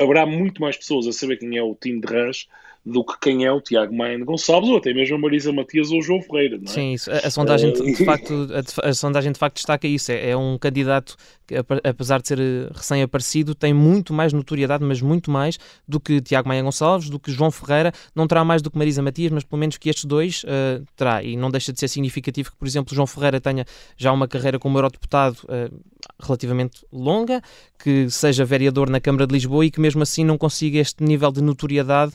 haverá 0.00 0.26
muito 0.26 0.60
mais 0.60 0.76
pessoas 0.76 1.06
a 1.06 1.12
saber 1.12 1.38
quem 1.38 1.56
é 1.56 1.62
o 1.62 1.74
time 1.74 2.00
de 2.00 2.06
Rãs 2.06 2.48
do 2.86 3.04
que 3.04 3.18
quem 3.20 3.44
é 3.44 3.50
o 3.50 3.60
Tiago 3.60 3.92
Maia 3.92 4.16
Gonçalves 4.24 4.70
ou 4.70 4.76
até 4.76 4.94
mesmo 4.94 5.16
a 5.16 5.18
Marisa 5.18 5.52
Matias 5.52 5.90
ou 5.90 5.98
o 5.98 6.02
João 6.02 6.22
Ferreira. 6.22 6.60
É? 6.64 6.68
Sim, 6.68 6.92
isso, 6.92 7.10
a, 7.10 7.16
a, 7.16 7.30
sondagem 7.30 7.72
de, 7.72 7.82
de 7.82 8.04
facto, 8.06 8.48
a, 8.52 8.88
a, 8.88 8.94
sondagem 8.94 9.32
de 9.32 9.38
facto 9.40 9.56
destaca 9.56 9.88
isso. 9.88 10.12
É, 10.12 10.30
é, 10.30 10.36
um 10.36 10.56
candidato 10.56 11.16
que, 11.44 11.56
apesar 11.82 12.22
de 12.22 12.28
ser 12.28 12.38
eh, 12.38 12.70
recém-aparecido, 12.72 13.56
tem 13.56 13.74
muito 13.74 14.14
mais 14.14 14.32
notoriedade, 14.32 14.84
mas 14.84 15.02
muito 15.02 15.32
mais 15.32 15.58
do 15.86 15.98
que 15.98 16.20
Tiago 16.20 16.46
Maia 16.46 16.62
Gonçalves, 16.62 17.10
do 17.10 17.18
que 17.18 17.32
João 17.32 17.50
Ferreira. 17.50 17.92
Não 18.14 18.28
terá 18.28 18.44
mais 18.44 18.62
do 18.62 18.70
que 18.70 18.78
Marisa 18.78 19.02
Matias, 19.02 19.32
mas 19.32 19.42
pelo 19.42 19.58
menos 19.58 19.76
que 19.76 19.90
estes 19.90 20.04
dois 20.04 20.44
uh, 20.44 20.84
terá. 20.94 21.24
E 21.24 21.36
não 21.36 21.50
deixa 21.50 21.72
de 21.72 21.80
ser 21.80 21.88
significativo 21.88 22.52
que, 22.52 22.56
por 22.56 22.68
exemplo, 22.68 22.94
João 22.94 23.06
Ferreira 23.06 23.40
tenha 23.40 23.64
já 23.96 24.12
uma 24.12 24.28
carreira 24.28 24.60
como 24.60 24.78
eurodeputado 24.78 25.38
uh, 25.44 25.76
relativamente 26.20 26.84
longa, 26.92 27.42
que 27.78 28.08
seja 28.10 28.44
vereador 28.44 28.88
na 28.88 29.00
Câmara 29.00 29.26
de 29.26 29.32
Lisboa 29.32 29.66
e 29.66 29.70
que 29.70 29.80
mesmo 29.80 30.02
assim 30.02 30.24
não 30.24 30.38
consiga 30.38 30.78
este 30.78 31.02
nível 31.02 31.32
de 31.32 31.42
notoriedade 31.42 32.12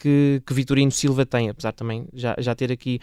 que, 0.00 0.42
que 0.46 0.54
Vitorino 0.54 0.90
Silva 0.90 1.26
tem, 1.26 1.48
apesar 1.48 1.72
também 1.72 2.06
já, 2.12 2.34
já 2.38 2.54
ter 2.54 2.72
aqui 2.72 3.00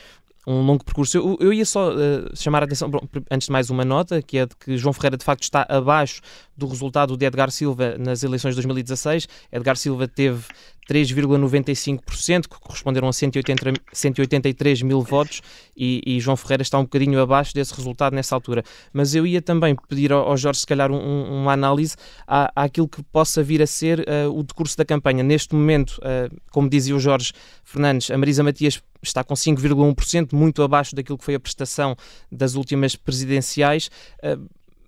um 0.48 0.62
longo 0.62 0.84
percurso. 0.84 1.18
Eu, 1.18 1.38
eu 1.42 1.52
ia 1.52 1.66
só 1.66 1.92
uh, 1.92 2.34
chamar 2.34 2.64
a 2.64 2.66
atenção, 2.66 2.90
antes 3.30 3.48
de 3.48 3.52
mais, 3.52 3.70
uma 3.70 3.84
nota, 3.84 4.22
que 4.22 4.38
é 4.38 4.46
de 4.46 4.56
que 4.56 4.78
João 4.78 4.94
Ferreira 4.94 5.18
de 5.18 5.26
facto 5.26 5.44
está 5.44 5.66
abaixo 5.68 6.22
do 6.56 6.66
resultado 6.66 7.18
de 7.18 7.26
Edgar 7.26 7.52
Silva 7.52 7.98
nas 7.98 8.24
eleições 8.24 8.52
de 8.52 8.56
2016. 8.56 9.28
Edgar 9.52 9.76
Silva 9.76 10.08
teve 10.08 10.46
3,95%, 10.88 12.48
que 12.48 12.60
corresponderam 12.60 13.08
a 13.08 13.14
180, 13.14 13.74
183 13.92 14.82
mil 14.82 15.02
votos, 15.02 15.42
e, 15.76 16.02
e, 16.06 16.20
João 16.20 16.38
Ferreira 16.38 16.64
está 16.64 16.80
um 16.80 16.84
bocadinho 16.84 17.22
abaixo 17.22 17.54
desse 17.54 17.74
resultado 17.76 18.14
nessa 18.14 18.34
altura. 18.34 18.64
Mas 18.94 19.14
eu 19.14 19.28
ia 19.28 19.42
também 19.42 19.76
pedir 19.88 20.12
ao, 20.12 20.28
ao 20.28 20.38
Jorge, 20.38 20.62
se 20.62 20.66
calhar, 20.66 20.92
um, 20.92 21.42
uma 21.42 21.54
análise 21.54 21.96
à, 22.26 22.52
àquilo 22.56 22.88
que 22.88 23.04
possa 23.04 23.44
vir 23.44 23.62
a 23.62 23.68
ser 23.68 24.00
uh, 24.00 24.32
o 24.34 24.44
decurso 24.44 24.78
da 24.78 24.86
campanha. 24.86 25.24
Neste 25.24 25.54
momento, 25.54 26.00
uh, 26.00 26.36
como 26.52 26.70
dizia 26.70 26.96
o 26.96 27.00
Jorge 27.00 27.34
Fernandes, 27.64 28.10
a 28.10 28.18
Marisa 28.18 28.44
Matias 28.44 28.82
está 29.02 29.24
com 29.24 29.34
5,1%, 29.34 30.34
muito 30.34 30.64
abaixo 30.64 30.96
daquilo 30.96 31.18
que 31.18 31.24
foi 31.24 31.36
a 31.36 31.40
prestação 31.40 31.96
das 32.32 32.56
últimas 32.56 32.96
presidenciais. 32.96 33.90
Uh, 34.24 34.48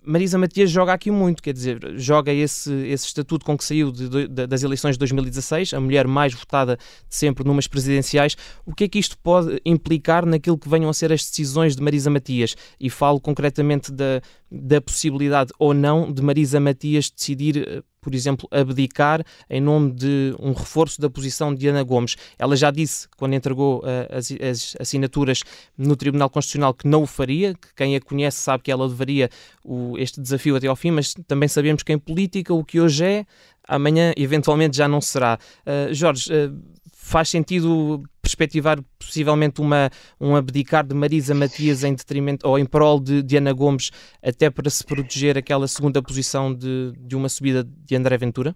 Marisa 0.09 0.39
Matias 0.39 0.71
joga 0.71 0.91
aqui 0.91 1.11
muito, 1.11 1.43
quer 1.43 1.53
dizer, 1.53 1.79
joga 1.95 2.33
esse, 2.33 2.73
esse 2.87 3.05
estatuto 3.05 3.45
com 3.45 3.55
que 3.55 3.63
saiu 3.63 3.91
de, 3.91 4.09
de, 4.09 4.47
das 4.47 4.63
eleições 4.63 4.93
de 4.93 4.99
2016, 4.99 5.71
a 5.75 5.79
mulher 5.79 6.07
mais 6.07 6.33
votada 6.33 6.77
de 7.07 7.15
sempre 7.15 7.45
numas 7.45 7.67
presidenciais. 7.67 8.35
O 8.65 8.73
que 8.73 8.85
é 8.85 8.87
que 8.87 8.97
isto 8.97 9.15
pode 9.19 9.61
implicar 9.63 10.25
naquilo 10.25 10.57
que 10.57 10.67
venham 10.67 10.89
a 10.89 10.93
ser 10.95 11.13
as 11.13 11.21
decisões 11.21 11.75
de 11.75 11.83
Marisa 11.83 12.09
Matias? 12.09 12.55
E 12.79 12.89
falo 12.89 13.21
concretamente 13.21 13.91
da, 13.91 14.19
da 14.51 14.81
possibilidade 14.81 15.51
ou 15.59 15.75
não 15.75 16.11
de 16.11 16.23
Marisa 16.23 16.59
Matias 16.59 17.11
decidir 17.11 17.57
eh, 17.57 17.83
por 18.01 18.13
exemplo, 18.15 18.47
abdicar 18.51 19.23
em 19.49 19.61
nome 19.61 19.91
de 19.91 20.35
um 20.39 20.53
reforço 20.53 20.99
da 20.99 21.09
posição 21.09 21.53
de 21.53 21.67
Ana 21.67 21.83
Gomes. 21.83 22.15
Ela 22.37 22.55
já 22.55 22.71
disse, 22.71 23.07
quando 23.17 23.33
entregou 23.33 23.79
uh, 23.79 24.17
as, 24.17 24.31
as, 24.31 24.75
assinaturas 24.79 25.43
no 25.77 25.95
Tribunal 25.95 26.29
Constitucional, 26.29 26.73
que 26.73 26.87
não 26.87 27.03
o 27.03 27.07
faria, 27.07 27.53
que 27.53 27.73
quem 27.75 27.95
a 27.95 28.01
conhece 28.01 28.37
sabe 28.37 28.63
que 28.63 28.71
ela 28.71 28.85
levaria 28.85 29.29
o, 29.63 29.97
este 29.97 30.21
desafio 30.21 30.55
até 30.55 30.67
ao 30.67 30.75
fim, 30.75 30.91
mas 30.91 31.13
também 31.27 31.47
sabemos 31.47 31.83
que 31.83 31.93
em 31.93 31.99
política 31.99 32.53
o 32.53 32.63
que 32.63 32.79
hoje 32.79 33.03
é, 33.03 33.25
amanhã 33.67 34.13
eventualmente 34.17 34.77
já 34.77 34.87
não 34.87 35.01
será. 35.01 35.37
Uh, 35.65 35.93
Jorge, 35.93 36.31
uh, 36.33 36.79
faz 37.09 37.27
sentido 37.27 38.03
perspectivar 38.21 38.79
possivelmente 38.99 39.59
uma, 39.59 39.89
um 40.21 40.35
abdicar 40.35 40.85
de 40.85 40.93
Marisa 40.93 41.33
Matias 41.33 41.83
em 41.83 41.95
detrimento 41.95 42.47
ou 42.47 42.59
em 42.59 42.65
prol 42.65 42.99
de, 42.99 43.23
de 43.23 43.35
Ana 43.35 43.51
Gomes, 43.51 43.89
até 44.21 44.47
para 44.51 44.69
se 44.69 44.83
proteger 44.83 45.35
aquela 45.35 45.67
segunda 45.67 46.03
posição 46.03 46.53
de, 46.53 46.93
de 46.99 47.15
uma 47.15 47.27
subida 47.27 47.63
de 47.63 47.95
André 47.95 48.15
Ventura? 48.15 48.55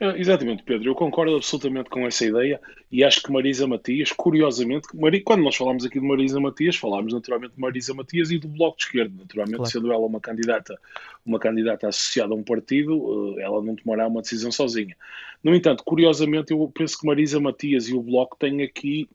É, 0.00 0.18
exatamente, 0.18 0.62
Pedro. 0.62 0.90
Eu 0.90 0.94
concordo 0.94 1.36
absolutamente 1.36 1.90
com 1.90 2.06
essa 2.06 2.24
ideia 2.24 2.60
e 2.90 3.04
acho 3.04 3.22
que 3.22 3.32
Marisa 3.32 3.66
Matias, 3.66 4.12
curiosamente, 4.12 4.88
quando 5.24 5.42
nós 5.42 5.56
falamos 5.56 5.84
aqui 5.84 6.00
de 6.00 6.06
Marisa 6.06 6.40
Matias, 6.40 6.76
falámos 6.76 7.12
naturalmente 7.12 7.54
de 7.54 7.60
Marisa 7.60 7.94
Matias 7.94 8.30
e 8.30 8.38
do 8.38 8.48
Bloco 8.48 8.78
de 8.78 8.84
Esquerda. 8.84 9.14
Naturalmente, 9.18 9.56
claro. 9.56 9.70
sendo 9.70 9.92
ela 9.92 10.06
uma 10.06 10.20
candidata, 10.20 10.78
uma 11.24 11.38
candidata 11.38 11.88
associada 11.88 12.32
a 12.32 12.36
um 12.36 12.42
partido, 12.42 13.36
eh, 13.38 13.42
ela 13.42 13.62
não 13.62 13.76
tomará 13.76 14.06
uma 14.06 14.22
decisão 14.22 14.50
sozinha. 14.50 14.96
No 15.42 15.54
entanto, 15.54 15.84
curiosamente, 15.84 16.52
eu 16.52 16.72
penso 16.74 16.98
que 16.98 17.06
Marisa 17.06 17.40
Matias 17.40 17.88
e 17.88 17.94
o 17.94 18.02
Bloco 18.02 18.36
têm 18.38 18.62
aqui, 18.62 19.08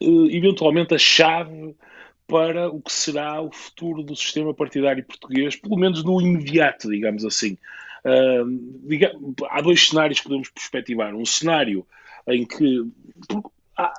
eh, 0.00 0.36
eventualmente, 0.36 0.94
a 0.94 0.98
chave 0.98 1.74
para 2.26 2.70
o 2.70 2.80
que 2.80 2.92
será 2.92 3.42
o 3.42 3.50
futuro 3.50 4.04
do 4.04 4.14
sistema 4.14 4.54
partidário 4.54 5.04
português, 5.04 5.56
pelo 5.56 5.76
menos 5.76 6.04
no 6.04 6.20
imediato, 6.20 6.88
digamos 6.88 7.24
assim. 7.24 7.58
Uh, 8.04 8.44
diga, 8.86 9.12
há 9.50 9.60
dois 9.60 9.88
cenários 9.88 10.20
que 10.20 10.24
podemos 10.24 10.48
perspectivar. 10.48 11.14
Um 11.14 11.24
cenário 11.24 11.86
em 12.26 12.46
que 12.46 12.86
há, 13.76 13.92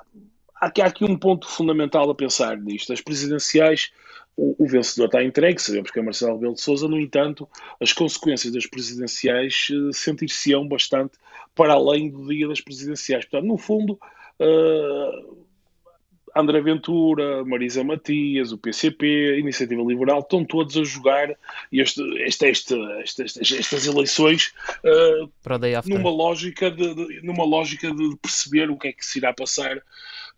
há, 0.60 0.66
aqui 0.66 1.04
um 1.04 1.16
ponto 1.16 1.48
fundamental 1.48 2.08
a 2.10 2.14
pensar 2.14 2.56
nisto. 2.56 2.92
As 2.92 3.00
presidenciais, 3.00 3.92
o, 4.36 4.64
o 4.64 4.66
vencedor 4.66 5.06
está 5.06 5.22
entregue, 5.22 5.60
sabemos 5.60 5.90
que 5.90 5.98
é 5.98 6.02
Marcelo 6.02 6.34
Rebelo 6.34 6.54
de 6.54 6.60
Sousa, 6.60 6.88
no 6.88 7.00
entanto, 7.00 7.48
as 7.80 7.92
consequências 7.92 8.52
das 8.52 8.66
presidenciais 8.66 9.68
uh, 9.70 9.92
sentir-se-ão 9.92 10.66
bastante 10.66 11.18
para 11.54 11.74
além 11.74 12.10
do 12.10 12.26
dia 12.26 12.48
das 12.48 12.60
presidenciais. 12.60 13.24
Portanto, 13.24 13.48
no 13.48 13.58
fundo, 13.58 13.98
uh, 14.40 15.41
André 16.34 16.60
Ventura, 16.60 17.44
Marisa 17.44 17.84
Matias, 17.84 18.52
o 18.52 18.58
PCP, 18.58 19.34
a 19.34 19.38
Iniciativa 19.38 19.82
Liberal, 19.82 20.20
estão 20.20 20.44
todos 20.44 20.76
a 20.76 20.84
jogar 20.84 21.36
este, 21.70 22.02
este, 22.22 22.46
este, 22.46 22.74
estas, 23.02 23.52
estas 23.52 23.86
eleições 23.86 24.52
uh, 24.84 25.30
numa, 25.86 26.10
lógica 26.10 26.70
de, 26.70 26.94
de, 26.94 27.20
numa 27.22 27.44
lógica 27.44 27.90
de 27.92 28.16
perceber 28.16 28.70
o 28.70 28.78
que 28.78 28.88
é 28.88 28.92
que 28.92 29.04
se 29.04 29.18
irá 29.18 29.32
passar 29.32 29.82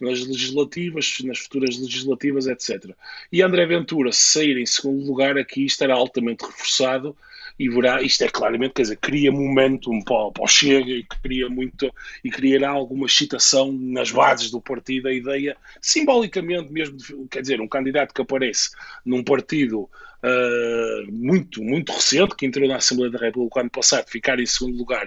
nas 0.01 0.21
legislativas, 0.27 1.17
nas 1.23 1.39
futuras 1.39 1.79
legislativas, 1.79 2.47
etc. 2.47 2.91
E 3.31 3.43
André 3.43 3.65
Ventura, 3.67 4.11
se 4.11 4.33
sair 4.33 4.59
em 4.59 4.67
segundo 4.67 5.07
lugar, 5.07 5.39
aqui 5.39 5.65
estará 5.65 5.95
altamente 5.95 6.45
reforçado 6.45 7.17
e 7.59 7.69
verá, 7.69 8.03
isto 8.03 8.23
é 8.25 8.29
claramente, 8.29 8.75
quer 8.75 8.83
dizer, 8.83 8.97
cria 8.97 9.31
momentum 9.31 10.03
para, 10.03 10.31
para 10.33 10.45
o 10.45 10.49
Chega 10.49 10.91
e 10.91 11.05
cria 11.05 11.49
muito, 11.49 11.93
e 12.25 12.31
criará 12.31 12.71
alguma 12.71 13.07
excitação 13.07 13.73
nas 13.73 14.11
bases 14.11 14.51
do 14.51 14.61
partido, 14.61 15.09
a 15.09 15.13
ideia, 15.13 15.57
simbolicamente 15.81 16.73
mesmo, 16.73 16.97
quer 17.31 17.43
dizer, 17.43 17.61
um 17.61 17.69
candidato 17.69 18.13
que 18.13 18.23
aparece 18.23 18.71
num 19.05 19.23
partido 19.23 19.89
Uh, 20.27 21.13
muito, 21.13 21.63
muito 21.63 21.93
recente, 21.93 22.35
que 22.35 22.47
entrou 22.47 22.67
na 22.67 22.77
Assembleia 22.77 23.13
da 23.13 23.19
República 23.19 23.61
ano 23.61 23.69
passado, 23.69 24.09
ficar 24.09 24.41
em 24.41 24.47
segundo 24.47 24.79
lugar 24.79 25.07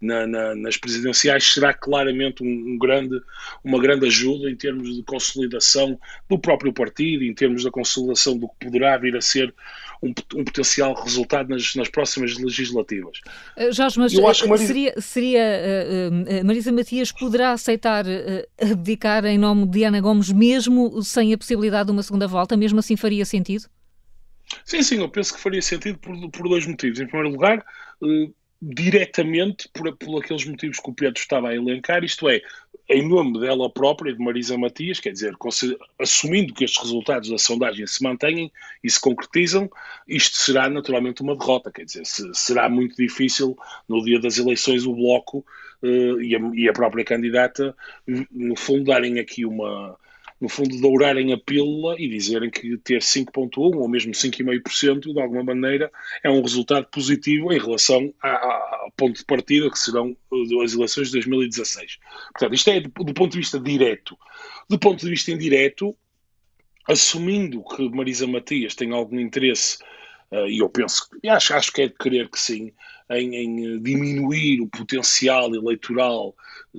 na, 0.00 0.26
na, 0.26 0.56
nas 0.56 0.76
presidenciais, 0.76 1.54
será 1.54 1.72
claramente 1.72 2.42
um, 2.42 2.46
um, 2.46 2.76
grande, 2.76 3.22
uma 3.62 3.80
grande 3.80 4.06
ajuda 4.06 4.50
em 4.50 4.56
termos 4.56 4.92
de 4.92 5.04
consolidação 5.04 5.96
do 6.28 6.36
próprio 6.36 6.72
partido, 6.72 7.22
em 7.22 7.32
termos 7.32 7.62
da 7.62 7.70
consolidação 7.70 8.36
do 8.36 8.48
que 8.48 8.66
poderá 8.66 8.98
vir 8.98 9.16
a 9.16 9.20
ser 9.20 9.54
um, 10.02 10.08
um 10.34 10.44
potencial 10.44 10.94
resultado 10.94 11.48
nas, 11.48 11.74
nas 11.74 11.88
próximas 11.88 12.36
legislativas. 12.38 13.20
Uh, 13.56 13.72
Jorge, 13.72 13.98
mas 13.98 14.12
Eu 14.12 14.26
acho 14.26 14.42
que 14.42 14.48
Marisa... 14.48 14.66
seria, 14.66 14.94
seria 15.00 15.42
uh, 16.10 16.44
Marisa 16.44 16.72
Matias 16.72 17.12
poderá 17.12 17.52
aceitar 17.52 18.04
abdicar 18.60 19.24
em 19.24 19.38
nome 19.38 19.66
de 19.66 19.84
Ana 19.84 20.00
Gomes 20.00 20.30
mesmo 20.32 21.02
sem 21.02 21.32
a 21.32 21.38
possibilidade 21.38 21.86
de 21.86 21.92
uma 21.92 22.02
segunda 22.02 22.26
volta? 22.26 22.56
Mesmo 22.56 22.78
assim 22.78 22.96
faria 22.96 23.24
sentido? 23.24 23.66
Sim, 24.64 24.82
sim, 24.82 24.98
eu 24.98 25.08
penso 25.08 25.34
que 25.34 25.40
faria 25.40 25.62
sentido 25.62 25.98
por, 25.98 26.30
por 26.30 26.48
dois 26.48 26.66
motivos. 26.66 27.00
Em 27.00 27.06
primeiro 27.06 27.30
lugar, 27.30 27.64
diretamente 28.60 29.68
por, 29.72 29.94
por 29.96 30.22
aqueles 30.22 30.44
motivos 30.44 30.80
que 30.80 30.90
o 30.90 30.94
Pedro 30.94 31.20
estava 31.20 31.48
a 31.48 31.54
elencar, 31.54 32.02
isto 32.04 32.28
é, 32.28 32.40
em 32.88 33.06
nome 33.06 33.40
dela 33.40 33.68
própria, 33.68 34.12
de 34.12 34.22
Marisa 34.22 34.56
Matias, 34.56 35.00
quer 35.00 35.12
dizer, 35.12 35.34
assumindo 35.98 36.54
que 36.54 36.64
estes 36.64 36.82
resultados 36.82 37.28
da 37.28 37.38
sondagem 37.38 37.86
se 37.86 38.02
mantêm 38.02 38.52
e 38.82 38.90
se 38.90 39.00
concretizam, 39.00 39.68
isto 40.06 40.36
será 40.36 40.68
naturalmente 40.70 41.22
uma 41.22 41.36
derrota, 41.36 41.72
quer 41.72 41.84
dizer, 41.84 42.06
se, 42.06 42.28
será 42.32 42.68
muito 42.68 42.96
difícil 42.96 43.56
no 43.88 44.04
dia 44.04 44.20
das 44.20 44.38
eleições 44.38 44.86
o 44.86 44.94
Bloco 44.94 45.44
uh, 45.82 46.20
e, 46.20 46.36
a, 46.36 46.38
e 46.54 46.68
a 46.68 46.72
própria 46.72 47.04
candidata, 47.04 47.76
no 48.30 48.56
fundo, 48.56 48.84
darem 48.84 49.18
aqui 49.18 49.44
uma, 49.44 49.98
no 50.40 50.48
fundo, 50.48 50.78
dourarem 50.80 51.32
a 51.32 51.38
pílula 51.38 51.96
e 51.98 52.08
dizerem 52.08 52.50
que 52.50 52.76
ter 52.78 53.00
5,1% 53.00 53.76
ou 53.76 53.88
mesmo 53.88 54.12
5,5% 54.12 55.12
de 55.12 55.20
alguma 55.20 55.42
maneira 55.42 55.90
é 56.22 56.30
um 56.30 56.42
resultado 56.42 56.86
positivo 56.90 57.52
em 57.52 57.58
relação 57.58 58.12
ao 58.20 58.90
ponto 58.96 59.18
de 59.18 59.24
partida 59.24 59.70
que 59.70 59.78
serão 59.78 60.14
uh, 60.30 60.62
as 60.62 60.74
eleições 60.74 61.08
de 61.08 61.14
2016. 61.14 61.98
Portanto, 62.32 62.54
isto 62.54 62.70
é 62.70 62.80
do, 62.80 62.90
ponto 62.90 63.32
de 63.32 63.38
vista 63.38 63.58
direto. 63.58 64.16
Do 64.68 64.78
ponto 64.78 65.00
de 65.00 65.10
vista 65.10 65.30
indireto, 65.30 65.96
assumindo 66.86 67.64
que 67.64 67.88
Marisa 67.88 68.26
Matias 68.26 68.74
tem 68.74 68.92
algum 68.92 69.18
interesse, 69.18 69.78
e 70.32 70.58
eu 70.58 70.68
penso, 70.68 71.08
acho, 71.28 71.54
acho 71.54 71.72
que 71.72 71.82
é 71.82 71.88
de 71.88 71.94
querer 71.94 72.28
que 72.28 72.38
sim, 72.38 72.72
em, 73.10 73.34
em, 73.36 73.82
diminuir 73.82 74.60
o 74.60 74.68
potencial 74.68 75.54
eleitoral 75.54 76.34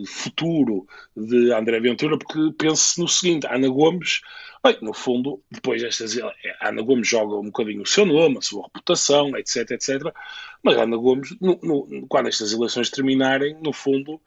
futuro 0.06 0.86
de 1.16 1.52
André 1.54 1.80
Ventura, 1.80 2.18
porque 2.18 2.54
pense 2.58 3.00
no 3.00 3.08
seguinte: 3.08 3.48
Ana 3.48 3.68
Gomes, 3.70 4.22
bem, 4.64 4.78
no 4.82 4.94
fundo, 4.94 5.42
depois 5.50 5.82
destas. 5.82 6.18
Ana 6.62 6.82
Gomes 6.82 7.08
joga 7.08 7.36
um 7.36 7.46
bocadinho 7.46 7.82
o 7.82 7.86
seu 7.86 8.06
nome, 8.06 8.38
a 8.38 8.42
sua 8.42 8.64
reputação, 8.64 9.36
etc, 9.38 9.72
etc. 9.72 10.14
Mas 10.62 10.78
Ana 10.78 10.98
Gomes, 10.98 11.36
no, 11.40 11.60
no, 11.64 12.08
quando 12.08 12.28
estas 12.28 12.52
eleições 12.52 12.90
terminarem, 12.90 13.58
no 13.64 13.74
fundo, 13.74 14.22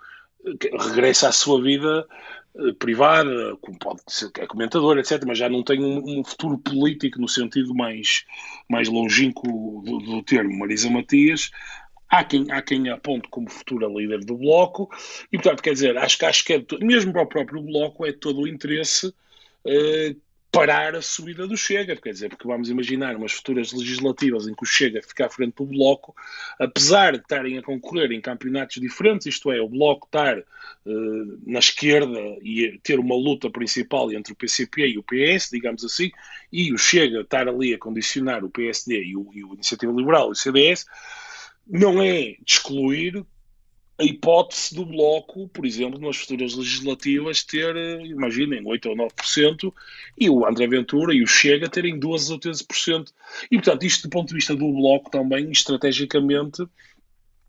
regressa 0.78 1.28
à 1.28 1.32
sua 1.32 1.62
vida 1.62 2.06
eh, 2.08 2.39
privada, 2.78 3.56
como 3.60 3.78
pode 3.78 4.00
ser 4.08 4.30
que 4.32 4.40
é 4.40 4.46
comentador, 4.46 4.98
etc., 4.98 5.22
mas 5.26 5.38
já 5.38 5.48
não 5.48 5.62
tem 5.62 5.82
um, 5.82 6.20
um, 6.20 6.24
futuro 6.24 6.58
político 6.58 7.20
no 7.20 7.28
sentido 7.28 7.74
mais, 7.74 8.24
mais 8.68 8.88
longínquo 8.88 9.82
do, 9.84 9.98
do 9.98 10.22
termo. 10.22 10.58
Marisa 10.58 10.90
Matias 10.90 11.50
Há 12.10 12.24
quem, 12.24 12.50
há 12.50 12.60
quem 12.60 12.88
aponte 12.88 13.28
como 13.30 13.48
futura 13.48 13.86
líder 13.86 14.24
do 14.24 14.36
Bloco, 14.36 14.90
e 15.32 15.38
portanto, 15.38 15.62
quer 15.62 15.74
dizer, 15.74 15.96
acho, 15.96 16.26
acho 16.26 16.44
que 16.44 16.54
é, 16.54 16.64
mesmo 16.80 17.12
para 17.12 17.22
o 17.22 17.26
próprio 17.26 17.62
Bloco 17.62 18.04
é 18.04 18.10
todo 18.12 18.40
o 18.40 18.48
interesse 18.48 19.06
uh, 19.06 20.20
parar 20.50 20.96
a 20.96 21.02
subida 21.02 21.46
do 21.46 21.56
Chega, 21.56 21.94
quer 21.94 22.12
dizer, 22.12 22.30
porque 22.30 22.46
vamos 22.46 22.68
imaginar 22.68 23.14
umas 23.16 23.32
futuras 23.32 23.72
legislativas 23.72 24.48
em 24.48 24.54
que 24.54 24.64
o 24.64 24.66
Chega 24.66 25.00
fica 25.00 25.26
à 25.26 25.30
frente 25.30 25.54
do 25.54 25.64
Bloco, 25.64 26.14
apesar 26.58 27.12
de 27.12 27.18
estarem 27.18 27.56
a 27.58 27.62
concorrer 27.62 28.10
em 28.10 28.20
campeonatos 28.20 28.80
diferentes, 28.80 29.26
isto 29.26 29.52
é, 29.52 29.60
o 29.60 29.68
Bloco 29.68 30.06
estar 30.06 30.38
uh, 30.38 31.38
na 31.46 31.60
esquerda 31.60 32.18
e 32.42 32.80
ter 32.82 32.98
uma 32.98 33.14
luta 33.14 33.48
principal 33.48 34.12
entre 34.12 34.32
o 34.32 34.36
PCP 34.36 34.88
e 34.88 34.98
o 34.98 35.04
PS, 35.04 35.50
digamos 35.52 35.84
assim, 35.84 36.10
e 36.52 36.72
o 36.72 36.78
Chega 36.78 37.20
estar 37.20 37.48
ali 37.48 37.72
a 37.72 37.78
condicionar 37.78 38.44
o 38.44 38.50
PSD 38.50 39.04
e 39.04 39.16
o, 39.16 39.30
e 39.32 39.44
o 39.44 39.54
Iniciativa 39.54 39.92
Liberal 39.92 40.30
e 40.30 40.32
o 40.32 40.34
CDS, 40.34 40.84
não 41.64 42.02
é 42.02 42.22
de 42.22 42.42
excluir 42.44 43.24
a 44.00 44.04
hipótese 44.04 44.74
do 44.74 44.86
Bloco, 44.86 45.46
por 45.48 45.66
exemplo, 45.66 46.00
nas 46.00 46.16
futuras 46.16 46.54
legislativas, 46.54 47.44
ter, 47.44 47.76
imaginem, 48.06 48.66
8 48.66 48.88
ou 48.88 48.96
9%, 48.96 49.72
e 50.18 50.30
o 50.30 50.46
André 50.46 50.66
Ventura 50.66 51.14
e 51.14 51.22
o 51.22 51.26
Chega 51.26 51.68
terem 51.68 51.98
12 51.98 52.32
ou 52.32 52.40
13%. 52.40 53.12
E, 53.50 53.56
portanto, 53.56 53.84
isto 53.84 54.08
do 54.08 54.10
ponto 54.10 54.28
de 54.28 54.34
vista 54.34 54.56
do 54.56 54.72
Bloco 54.72 55.10
também, 55.10 55.50
estrategicamente, 55.50 56.66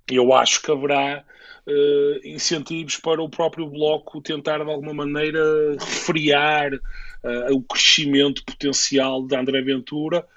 eu 0.09 0.33
acho 0.33 0.61
que 0.61 0.69
haverá 0.69 1.23
uh, 1.65 2.27
incentivos 2.27 2.97
para 2.97 3.21
o 3.21 3.29
próprio 3.29 3.67
Bloco 3.67 4.21
tentar, 4.21 4.61
de 4.61 4.69
alguma 4.69 4.93
maneira, 4.93 5.41
refriar 5.79 6.73
uh, 6.73 7.55
o 7.55 7.63
crescimento 7.63 8.43
potencial 8.43 9.25
de 9.25 9.37
André 9.37 9.61
Ventura 9.61 10.27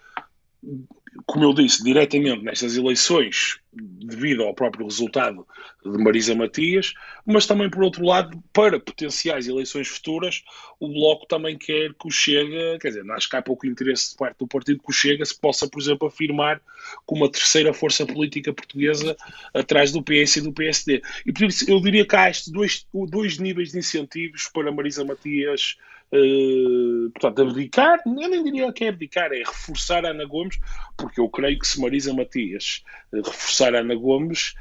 como 1.27 1.45
eu 1.45 1.55
disse, 1.55 1.83
diretamente 1.83 2.43
nestas 2.43 2.77
eleições, 2.77 3.59
devido 3.73 4.43
ao 4.43 4.55
próprio 4.55 4.85
resultado 4.85 5.47
de 5.85 5.99
Marisa 5.99 6.35
Matias, 6.35 6.95
mas 7.27 7.47
também, 7.47 7.71
por 7.71 7.83
outro 7.83 8.05
lado, 8.05 8.43
para 8.53 8.81
potenciais 8.81 9.47
eleições 9.47 9.89
futuras, 9.89 10.43
o 10.79 10.89
Bloco 10.89 11.27
também 11.27 11.57
quer 11.57 11.93
que 11.95 12.07
o 12.07 12.11
Chega, 12.11 12.79
quer 12.79 12.89
dizer, 12.89 13.11
acho 13.13 13.29
que 13.29 13.37
há 13.37 13.43
pouco 13.43 13.67
interesse 13.67 14.11
de 14.11 14.17
parte 14.17 14.39
do 14.39 14.47
partido 14.47 14.83
que 14.83 14.91
o 14.91 14.93
Chega 14.93 15.25
se 15.25 15.39
possa, 15.39 15.69
por 15.69 15.81
exemplo, 15.81 16.09
afirmar 16.09 16.61
como 17.07 17.25
a 17.25 17.31
terceira 17.31 17.73
força 17.73 18.07
política 18.07 18.53
portuguesa 18.53 19.17
atrás 19.53 19.93
do 19.93 20.03
PS 20.03 20.37
e 20.37 20.41
do 20.43 20.53
PSD. 20.53 21.03
E 21.27 21.33
por 21.33 21.45
isso 21.45 21.71
eu 21.71 21.81
diria 21.81 22.07
que 22.07 22.17
há 22.17 22.31
estes 22.31 22.53
dois, 22.53 22.87
dois 23.09 23.39
níveis 23.39 23.73
de 23.73 23.79
incentivos 23.79 24.49
para 24.53 24.73
Marisa 24.73 25.05
Matias 25.05 25.77
Uh, 26.15 27.11
portanto, 27.11 27.43
abdicar, 27.43 28.01
eu 28.07 28.13
nem 28.13 28.45
diria 28.45 28.73
que 28.73 28.85
é 28.85 28.89
abdicar, 28.89 29.33
é 29.33 29.39
reforçar 29.39 30.07
a 30.07 30.11
Ana 30.11 30.25
Gomes, 30.25 30.61
porque 30.97 31.21
eu 31.21 31.29
creio 31.29 31.59
que 31.59 31.67
se 31.67 31.81
Marisa 31.81 32.15
Matias 32.15 32.85
uh, 33.13 33.17
reforçar 33.17 33.75
a 33.75 33.81
Ana 33.81 33.97
Gomes, 33.97 34.55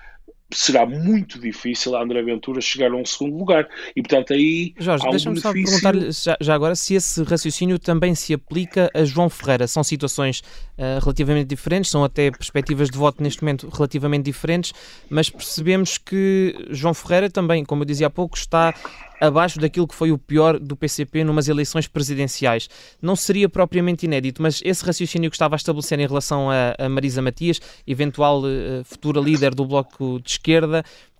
será 0.52 0.86
muito 0.86 1.40
difícil 1.40 1.96
a 1.96 2.04
André 2.04 2.22
Ventura 2.22 2.62
chegar 2.62 2.92
a 2.92 2.96
um 2.96 3.06
segundo 3.06 3.38
lugar. 3.38 3.68
E, 3.96 4.02
portanto, 4.02 4.34
aí. 4.34 4.74
Jorge, 4.78 5.10
deixa-me 5.10 5.40
só 5.40 5.52
perguntar-lhe 5.52 6.12
já, 6.12 6.38
já, 6.40 6.54
agora 6.54 6.76
se 6.76 6.96
esse 6.96 7.24
raciocínio 7.24 7.80
também 7.80 8.16
se 8.16 8.34
aplica 8.34 8.90
a 8.94 9.04
João 9.04 9.30
Ferreira. 9.30 9.68
São 9.68 9.84
situações 9.84 10.40
uh, 10.78 11.00
relativamente 11.02 11.48
diferentes, 11.48 11.92
são 11.92 12.04
até 12.04 12.32
perspectivas 12.32 12.90
de 12.90 12.98
voto 12.98 13.22
neste 13.22 13.42
momento 13.42 13.70
relativamente 13.70 14.26
diferentes, 14.26 14.74
mas 15.10 15.30
percebemos 15.30 15.98
que 15.98 16.56
João 16.70 16.94
Ferreira 16.94 17.30
também, 17.30 17.64
como 17.66 17.82
eu 17.82 17.86
dizia 17.86 18.08
há 18.08 18.10
pouco, 18.10 18.38
está 18.38 18.74
abaixo 19.20 19.60
daquilo 19.60 19.88
que 19.88 19.96
foi 19.96 20.12
o 20.12 20.18
pior 20.18 20.60
do 20.60 20.76
PCP 20.76 21.24
numas 21.24 21.48
eleições 21.48 21.88
presidenciais. 21.88 22.70
Não 23.02 23.16
seria 23.16 23.48
propriamente 23.48 24.06
inédito, 24.06 24.42
mas 24.42 24.62
esse 24.66 24.84
raciocínio 24.86 25.30
que 25.30 25.36
estava 25.36 25.56
a 25.56 25.58
estabelecer 25.58 26.00
em 26.00 26.08
relação 26.08 26.50
a, 26.50 26.76
a 26.78 26.90
Marisa 26.90 27.22
Matias, 27.22 27.62
eventual 27.88 28.42
uh, 28.42 28.84
futura 28.84 29.22
líder 29.22 29.56
do 29.56 29.66
Bloco 29.66 30.20
de 30.20 30.32
Esquerda, 30.32 30.43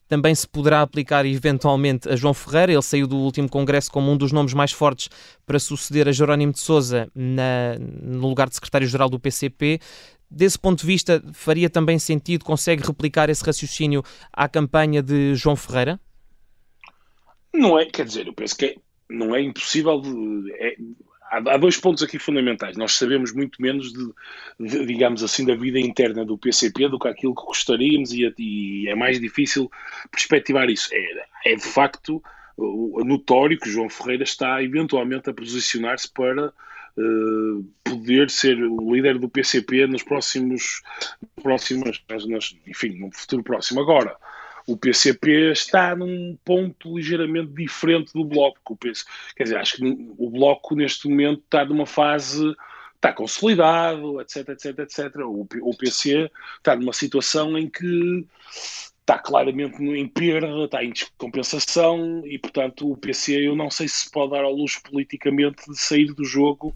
também 0.08 0.36
se 0.36 0.48
poderá 0.48 0.82
aplicar 0.82 1.26
eventualmente 1.26 2.08
a 2.08 2.16
João 2.16 2.34
Ferreira. 2.34 2.72
Ele 2.72 2.82
saiu 2.82 3.08
do 3.08 3.18
último 3.18 3.50
congresso 3.50 3.92
como 3.92 4.12
um 4.12 4.18
dos 4.18 4.32
nomes 4.32 4.54
mais 4.54 4.72
fortes 4.72 5.10
para 5.46 5.58
suceder 5.58 6.08
a 6.08 6.12
Jerónimo 6.12 6.54
de 6.54 6.60
Sousa 6.60 7.10
na, 7.16 7.78
no 7.80 8.28
lugar 8.28 8.48
de 8.48 8.56
secretário-geral 8.56 9.10
do 9.10 9.20
PCP. 9.20 9.80
Desse 10.30 10.58
ponto 10.58 10.82
de 10.82 10.88
vista, 10.88 11.24
faria 11.34 11.70
também 11.70 11.98
sentido, 12.00 12.44
consegue 12.44 12.86
replicar 12.86 13.30
esse 13.30 13.44
raciocínio 13.44 14.04
à 14.32 14.48
campanha 14.48 15.02
de 15.02 15.36
João 15.36 15.56
Ferreira? 15.56 16.00
Não 17.54 17.78
é, 17.78 17.86
quer 17.86 18.06
dizer, 18.06 18.28
eu 18.28 18.34
penso 18.34 18.58
que 18.58 18.66
é, 18.66 18.76
não 19.10 19.36
é 19.36 19.42
impossível. 19.42 20.02
É, 20.60 20.76
há, 21.38 21.58
dois 21.58 21.78
pontos 21.78 22.04
aqui 22.04 22.20
fundamentais. 22.20 22.78
Nós 22.78 22.94
sabemos 22.94 23.34
muito 23.34 23.62
menos, 23.62 23.92
de, 23.92 24.14
de, 24.60 24.86
digamos 24.86 25.24
assim, 25.24 25.46
da 25.46 25.56
vida 25.56 25.80
interna 25.80 26.26
do 26.26 26.38
PCP 26.38 26.90
do 26.90 27.00
que 27.00 27.08
aquilo 27.08 27.36
que 27.36 27.44
gostaríamos 27.44 28.12
e, 28.14 28.34
e 28.38 28.90
é 28.90 28.96
mais 28.96 29.20
difícil 29.20 29.72
perspectivar 30.12 30.70
isso. 30.70 30.90
É, 30.92 31.54
é 31.54 31.56
de 31.56 31.64
facto 31.64 32.22
notório 32.58 33.60
que 33.60 33.70
João 33.70 33.90
Ferreira 33.90 34.24
está 34.24 34.62
eventualmente 34.62 35.30
a 35.30 35.34
posicionar-se 35.34 36.12
para 36.12 36.48
uh, 36.50 37.64
poder 37.84 38.30
ser 38.30 38.62
o 38.64 38.94
líder 38.94 39.18
do 39.18 39.28
PCP 39.28 39.88
nos 39.88 40.04
próximos, 40.04 40.84
próximas, 41.42 42.04
nas, 42.08 42.56
enfim, 42.68 43.00
no 43.00 43.12
futuro 43.12 43.44
próximo. 43.44 43.82
Agora, 43.82 44.16
o 44.68 44.78
PCP 44.78 45.52
está 45.52 45.96
num 45.96 46.38
ponto 46.44 46.98
ligeiramente 46.98 47.52
diferente 47.54 48.14
do 48.14 48.24
Bloco. 48.24 48.78
Quer 49.36 49.44
dizer, 49.44 49.58
acho 49.58 49.78
que 49.78 50.14
o 50.18 50.30
Bloco 50.30 50.76
neste 50.76 51.08
momento 51.08 51.42
está 51.46 51.66
numa 51.66 51.86
fase 51.86 52.56
está 53.04 53.12
consolidado, 53.12 54.22
etc, 54.22 54.50
etc, 54.50 54.80
etc. 54.80 55.16
O, 55.26 55.46
o 55.62 55.78
PC 55.78 56.32
está 56.58 56.74
numa 56.74 56.94
situação 56.94 57.58
em 57.58 57.70
que 57.70 58.26
está 59.04 59.20
claramente 59.20 59.84
em 59.84 60.08
perda, 60.08 60.64
está 60.64 60.82
em 60.82 60.92
descompensação 60.92 62.24
e, 62.26 62.40
portanto, 62.40 62.90
o 62.90 62.96
PC 62.96 63.48
eu 63.48 63.56
não 63.56 63.70
sei 63.70 63.90
se 63.90 64.10
pode 64.10 64.32
dar 64.32 64.46
ao 64.46 64.54
luxo 64.54 64.82
politicamente 64.90 65.70
de 65.70 65.78
sair 65.78 66.14
do 66.14 66.24
jogo, 66.24 66.74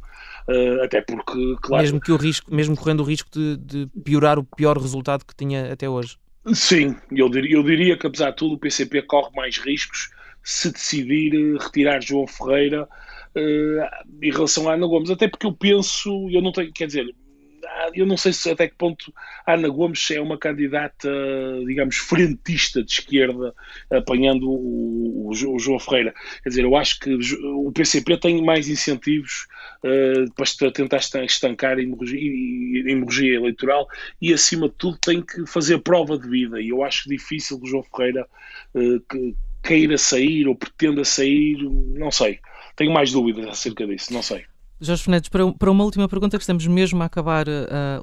uh, 0.49 0.83
até 0.83 0.99
porque, 0.99 1.55
claro... 1.61 1.83
Mesmo, 1.83 2.01
que 2.01 2.11
o 2.11 2.17
risco, 2.17 2.53
mesmo 2.53 2.75
correndo 2.75 2.99
o 2.99 3.05
risco 3.05 3.29
de, 3.31 3.55
de 3.55 3.87
piorar 4.03 4.37
o 4.37 4.43
pior 4.43 4.77
resultado 4.77 5.23
que 5.25 5.33
tinha 5.33 5.71
até 5.71 5.87
hoje. 5.87 6.17
Sim, 6.53 6.95
eu 7.11 7.29
diria, 7.29 7.55
eu 7.57 7.63
diria 7.63 7.97
que 7.97 8.07
apesar 8.07 8.31
de 8.31 8.37
tudo 8.37 8.55
o 8.55 8.59
PCP 8.59 9.01
corre 9.01 9.29
mais 9.35 9.57
riscos 9.57 10.09
se 10.43 10.71
decidir 10.71 11.33
eh, 11.33 11.61
retirar 11.61 12.01
João 12.01 12.25
Ferreira 12.25 12.87
uh, 13.35 14.23
em 14.23 14.31
relação 14.31 14.69
à 14.69 14.75
Ana 14.75 14.87
Gomes. 14.87 15.09
Até 15.09 15.27
porque 15.27 15.45
eu 15.45 15.51
penso, 15.51 16.29
eu 16.31 16.41
não 16.41 16.53
tenho, 16.53 16.71
quer 16.71 16.87
dizer, 16.87 17.13
eu 17.93 18.05
não 18.05 18.17
sei 18.17 18.33
se 18.33 18.49
até 18.49 18.67
que 18.67 18.75
ponto 18.75 19.13
Ana 19.45 19.67
Gomes 19.67 20.09
é 20.11 20.19
uma 20.21 20.37
candidata, 20.37 21.09
digamos, 21.65 21.97
frentista 21.97 22.83
de 22.83 22.91
esquerda, 22.91 23.53
apanhando 23.91 24.49
o, 24.49 25.29
o, 25.29 25.33
João 25.33 25.79
Ferreira. 25.79 26.13
Quer 26.43 26.49
dizer, 26.49 26.63
eu 26.63 26.75
acho 26.75 26.99
que 26.99 27.17
o 27.43 27.71
PCP 27.71 28.17
tem 28.17 28.43
mais 28.43 28.67
incentivos 28.67 29.47
uh, 29.83 30.33
para 30.33 30.71
tentar 30.71 30.97
estancar 31.25 31.77
a 31.77 31.81
hemorragia 31.81 33.35
eleitoral 33.35 33.87
e, 34.21 34.33
acima 34.33 34.69
de 34.69 34.75
tudo, 34.75 34.97
tem 34.97 35.21
que 35.21 35.45
fazer 35.45 35.79
prova 35.79 36.17
de 36.17 36.27
vida. 36.27 36.61
E 36.61 36.69
eu 36.69 36.83
acho 36.83 37.09
difícil 37.09 37.59
que 37.59 37.65
o 37.65 37.69
João 37.69 37.83
Ferreira 37.83 38.27
uh, 38.75 38.99
que, 39.01 39.35
queira 39.63 39.97
sair 39.97 40.47
ou 40.47 40.55
pretenda 40.55 41.03
sair, 41.03 41.57
não 41.61 42.11
sei. 42.11 42.39
Tenho 42.75 42.91
mais 42.91 43.11
dúvidas 43.11 43.47
acerca 43.47 43.85
disso, 43.85 44.13
não 44.13 44.21
sei. 44.21 44.45
Jorge 44.79 45.03
Fernandes, 45.03 45.29
para, 45.29 45.51
para 45.53 45.71
uma 45.71 45.83
última 45.83 46.07
pergunta, 46.07 46.37
que 46.37 46.43
estamos 46.43 46.65
mesmo 46.67 47.01
a 47.01 47.05
acabar 47.05 47.47
uh, 47.47 47.51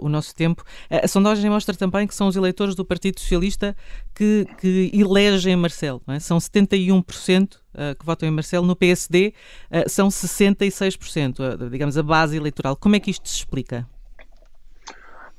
o 0.00 0.08
nosso 0.08 0.34
tempo. 0.34 0.64
A 0.90 1.06
sondagem 1.06 1.48
mostra 1.48 1.74
também 1.74 2.06
que 2.06 2.14
são 2.14 2.26
os 2.26 2.36
eleitores 2.36 2.74
do 2.74 2.84
Partido 2.84 3.20
Socialista 3.20 3.76
que, 4.14 4.46
que 4.58 4.90
elegem 4.92 5.56
Marcelo. 5.56 6.02
É? 6.08 6.18
São 6.18 6.38
71% 6.38 7.54
uh, 7.54 7.96
que 7.98 8.04
votam 8.04 8.28
em 8.28 8.32
Marcelo. 8.32 8.66
No 8.66 8.74
PSD 8.74 9.32
uh, 9.70 9.88
são 9.88 10.08
66%, 10.08 11.70
digamos, 11.70 11.96
a 11.96 12.02
base 12.02 12.36
eleitoral. 12.36 12.76
Como 12.76 12.96
é 12.96 13.00
que 13.00 13.10
isto 13.10 13.28
se 13.28 13.36
explica? 13.36 13.88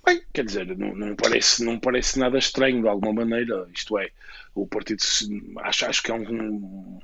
Bem, 0.06 0.22
quer 0.34 0.46
dizer, 0.46 0.78
não, 0.78 0.96
não, 0.96 1.16
parece, 1.16 1.66
não 1.66 1.80
parece 1.80 2.20
nada 2.20 2.38
estranho 2.38 2.82
de 2.82 2.88
alguma 2.88 3.26
maneira. 3.26 3.68
Isto 3.74 3.98
é, 3.98 4.10
o 4.54 4.68
Partido 4.68 5.02
acho, 5.64 5.86
acho 5.86 6.04
que 6.04 6.12
é 6.12 6.14
um 6.14 7.00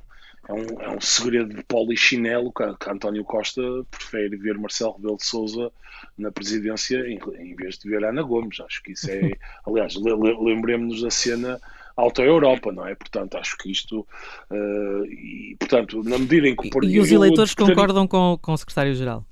é 0.47 0.53
um, 0.53 0.81
é 0.81 0.89
um 0.89 1.01
segredo 1.01 1.53
de 1.53 1.63
polichinelo 1.63 2.51
que, 2.51 2.63
que 2.77 2.89
António 2.89 3.23
Costa 3.23 3.61
prefere 3.89 4.35
ver 4.37 4.57
Marcelo 4.57 4.93
Rebelo 4.93 5.17
de 5.17 5.25
Sousa 5.25 5.71
na 6.17 6.31
presidência 6.31 6.97
em, 7.07 7.19
em, 7.39 7.55
vez 7.55 7.77
de 7.77 7.89
ver 7.89 8.03
Ana 8.03 8.23
Gomes. 8.23 8.59
Acho 8.59 8.81
que 8.83 8.91
isso 8.93 9.09
é. 9.09 9.31
Aliás, 9.65 9.95
le, 9.95 10.13
lembremos-nos 10.13 11.01
da 11.03 11.11
cena 11.11 11.59
Alta 11.95 12.23
Europa, 12.23 12.71
não 12.71 12.87
é? 12.87 12.95
Portanto, 12.95 13.37
acho 13.37 13.57
que 13.57 13.71
isto. 13.71 14.07
Uh, 14.49 15.05
e, 15.05 15.55
portanto, 15.59 16.03
na 16.03 16.17
medida 16.17 16.47
em 16.47 16.55
que 16.55 16.69
partido. 16.69 16.93
E 16.93 16.99
os 16.99 17.11
eleitores 17.11 17.53
eu, 17.57 17.65
concordam 17.65 18.07
com, 18.07 18.37
com 18.41 18.53
o 18.53 18.57
secretário-geral? 18.57 19.25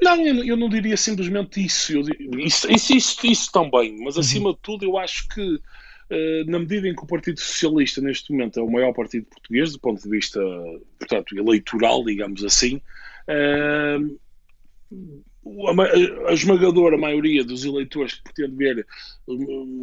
Não, 0.00 0.24
eu, 0.24 0.44
eu, 0.44 0.56
não 0.56 0.68
diria 0.68 0.96
simplesmente 0.96 1.64
isso. 1.64 1.92
Eu, 1.92 2.02
isso, 2.38 2.70
isso, 2.70 2.94
isso, 2.94 3.26
isso 3.26 3.52
também, 3.52 3.98
mas 4.04 4.14
uhum. 4.14 4.20
acima 4.20 4.52
de 4.52 4.58
tudo, 4.62 4.84
eu 4.84 4.96
acho 4.96 5.26
que 5.28 5.60
na 6.46 6.58
medida 6.58 6.88
em 6.88 6.94
que 6.94 7.02
o 7.02 7.06
Partido 7.06 7.38
Socialista 7.40 8.00
neste 8.00 8.32
momento 8.32 8.58
é 8.58 8.62
o 8.62 8.70
maior 8.70 8.92
partido 8.94 9.26
português 9.26 9.72
do 9.72 9.78
ponto 9.78 10.02
de 10.02 10.08
vista, 10.08 10.40
portanto, 10.98 11.36
eleitoral, 11.36 12.04
digamos 12.04 12.42
assim, 12.44 12.80
uh, 13.28 14.18
a, 15.68 16.30
a, 16.30 16.32
esmagadora 16.32 16.96
maioria 16.96 17.44
dos 17.44 17.64
eleitores 17.64 18.14
que 18.14 18.22
pretende 18.22 18.56
ver, 18.56 18.86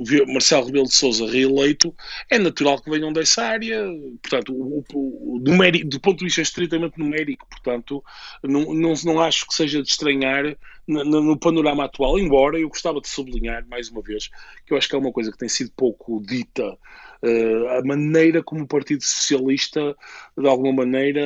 ver 0.04 0.26
Marcelo 0.28 0.66
Rebelo 0.66 0.86
de 0.86 0.96
Sousa 0.96 1.30
reeleito, 1.30 1.94
é 2.30 2.38
natural 2.38 2.82
que 2.82 2.90
venham 2.90 3.12
dessa 3.12 3.44
área, 3.44 3.86
portanto, 4.22 4.54
o, 4.54 4.84
o, 4.94 5.40
do 5.40 6.00
ponto 6.00 6.20
de 6.20 6.26
vista 6.26 6.42
estritamente 6.42 6.98
numérico, 6.98 7.48
portanto, 7.50 8.04
não, 8.44 8.74
não, 8.74 8.94
não 9.04 9.20
acho 9.20 9.48
que 9.48 9.54
seja 9.54 9.82
de 9.82 9.90
estranhar 9.90 10.58
no, 10.88 11.04
no, 11.04 11.40
panorama 11.40 11.86
atual, 11.86 12.20
embora 12.20 12.60
eu 12.60 12.70
gostava 12.70 13.02
de 13.02 13.08
sublinhar, 13.08 13.66
mais 13.68 13.90
uma 13.90 14.02
vez, 14.02 14.30
que 14.66 14.74
eu 14.74 14.78
acho 14.78 14.88
que 14.88 14.96
é 14.96 15.00
uma 15.00 15.12
coisa 15.12 15.32
que 15.32 15.38
tem 15.38 15.50
sido 15.50 15.72
pouco 15.76 16.22
dita, 16.22 16.64
uh, 16.72 17.68
a 17.80 17.84
maneira 17.84 18.44
como 18.44 18.64
o 18.64 18.68
Partido 18.68 19.04
Socialista, 19.04 19.96
de 20.38 20.48
alguma 20.48 20.86
maneira, 20.86 21.24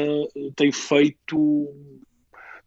tem 0.55 0.71
feito 0.71 1.67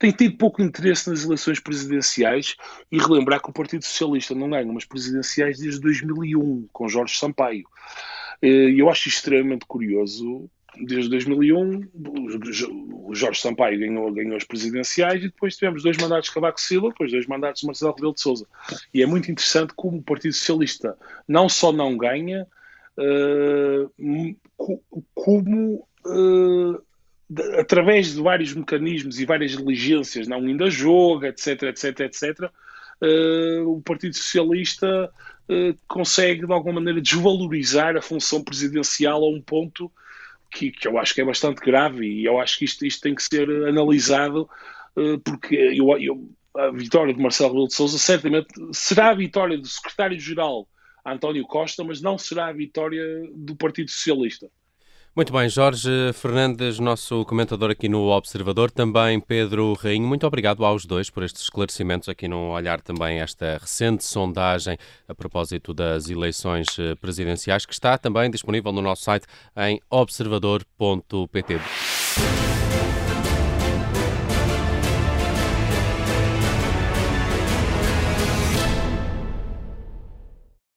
tem 0.02 0.10
tido 0.10 0.36
pouco 0.36 0.60
interesse 0.60 1.08
nas 1.08 1.24
eleições 1.24 1.60
presidenciais 1.60 2.56
e 2.90 2.98
relembrar 2.98 3.40
que 3.40 3.50
o 3.50 3.52
Partido 3.52 3.84
Socialista 3.84 4.34
não 4.34 4.50
ganha 4.50 4.68
umas 4.68 4.84
presidenciais 4.84 5.60
desde 5.60 5.80
2001, 5.80 6.68
com 6.72 6.88
Jorge 6.88 7.16
Sampaio. 7.16 7.62
Eh, 8.42 8.70
e 8.70 8.80
eu 8.80 8.90
acho 8.90 9.08
extremamente 9.08 9.64
curioso. 9.64 10.50
Desde 10.76 11.08
2001, 11.08 11.88
o 13.04 13.14
Jorge 13.14 13.40
Sampaio 13.40 13.78
ganhou, 13.78 14.12
ganhou 14.12 14.36
as 14.36 14.42
presidenciais 14.42 15.22
e 15.22 15.28
depois 15.28 15.54
tivemos 15.54 15.84
dois 15.84 15.96
mandatos 15.96 16.30
de 16.30 16.34
Cavaco 16.34 16.60
Silva, 16.60 16.88
depois 16.88 17.12
dois 17.12 17.26
mandatos 17.28 17.60
de 17.60 17.66
Marcelo 17.68 17.94
Rebelo 17.94 18.14
de 18.14 18.22
Sousa. 18.22 18.48
E 18.92 19.02
é 19.02 19.06
muito 19.06 19.30
interessante 19.30 19.72
como 19.76 19.98
o 19.98 20.02
Partido 20.02 20.34
Socialista 20.34 20.98
não 21.28 21.48
só 21.48 21.70
não 21.70 21.96
ganha, 21.96 22.44
uh, 22.98 24.36
como 25.14 25.86
através 27.58 28.14
de 28.14 28.20
vários 28.20 28.54
mecanismos 28.54 29.20
e 29.20 29.24
várias 29.24 29.52
diligências, 29.52 30.28
não 30.28 30.38
ainda 30.38 30.70
joga, 30.70 31.28
etc, 31.28 31.62
etc, 31.64 32.00
etc, 32.00 32.50
uh, 33.02 33.68
o 33.68 33.82
Partido 33.82 34.16
Socialista 34.16 35.10
uh, 35.48 35.76
consegue 35.86 36.46
de 36.46 36.52
alguma 36.52 36.74
maneira 36.74 37.00
desvalorizar 37.00 37.96
a 37.96 38.02
função 38.02 38.42
presidencial 38.42 39.22
a 39.22 39.28
um 39.28 39.40
ponto 39.40 39.90
que, 40.50 40.70
que, 40.70 40.86
eu 40.86 40.98
acho 40.98 41.14
que 41.14 41.20
é 41.20 41.24
bastante 41.24 41.60
grave 41.60 42.06
e 42.06 42.24
eu 42.24 42.38
acho 42.40 42.58
que 42.58 42.64
isto, 42.64 42.84
isto 42.84 43.00
tem 43.00 43.14
que 43.14 43.22
ser 43.22 43.48
analisado 43.66 44.48
uh, 44.96 45.18
porque 45.20 45.54
eu, 45.54 45.96
eu, 45.98 46.30
a 46.56 46.70
vitória 46.70 47.14
de 47.14 47.20
Marcelo 47.20 47.50
Rebelo 47.50 47.68
de 47.68 47.74
Sousa 47.74 47.98
certamente 47.98 48.48
será 48.72 49.10
a 49.10 49.14
vitória 49.14 49.56
do 49.56 49.66
secretário-geral 49.66 50.68
António 51.04 51.44
Costa, 51.46 51.82
mas 51.82 52.00
não 52.00 52.16
será 52.16 52.48
a 52.48 52.52
vitória 52.52 53.02
do 53.34 53.56
Partido 53.56 53.90
Socialista. 53.90 54.48
Muito 55.14 55.30
bem, 55.30 55.46
Jorge 55.46 55.90
Fernandes, 56.14 56.78
nosso 56.78 57.22
comentador 57.26 57.70
aqui 57.70 57.86
no 57.86 58.08
Observador, 58.08 58.70
também 58.70 59.20
Pedro 59.20 59.74
Rainho, 59.74 60.06
muito 60.06 60.26
obrigado 60.26 60.64
aos 60.64 60.86
dois 60.86 61.10
por 61.10 61.22
estes 61.22 61.42
esclarecimentos 61.42 62.08
aqui 62.08 62.26
no 62.26 62.50
olhar 62.50 62.80
também 62.80 63.20
esta 63.20 63.58
recente 63.58 64.04
sondagem 64.04 64.78
a 65.06 65.14
propósito 65.14 65.74
das 65.74 66.08
eleições 66.08 66.78
eh, 66.78 66.94
presidenciais 66.94 67.66
que 67.66 67.74
está 67.74 67.98
também 67.98 68.30
disponível 68.30 68.72
no 68.72 68.80
nosso 68.80 69.02
site 69.02 69.26
em 69.54 69.82
observador.pt. 69.90 71.60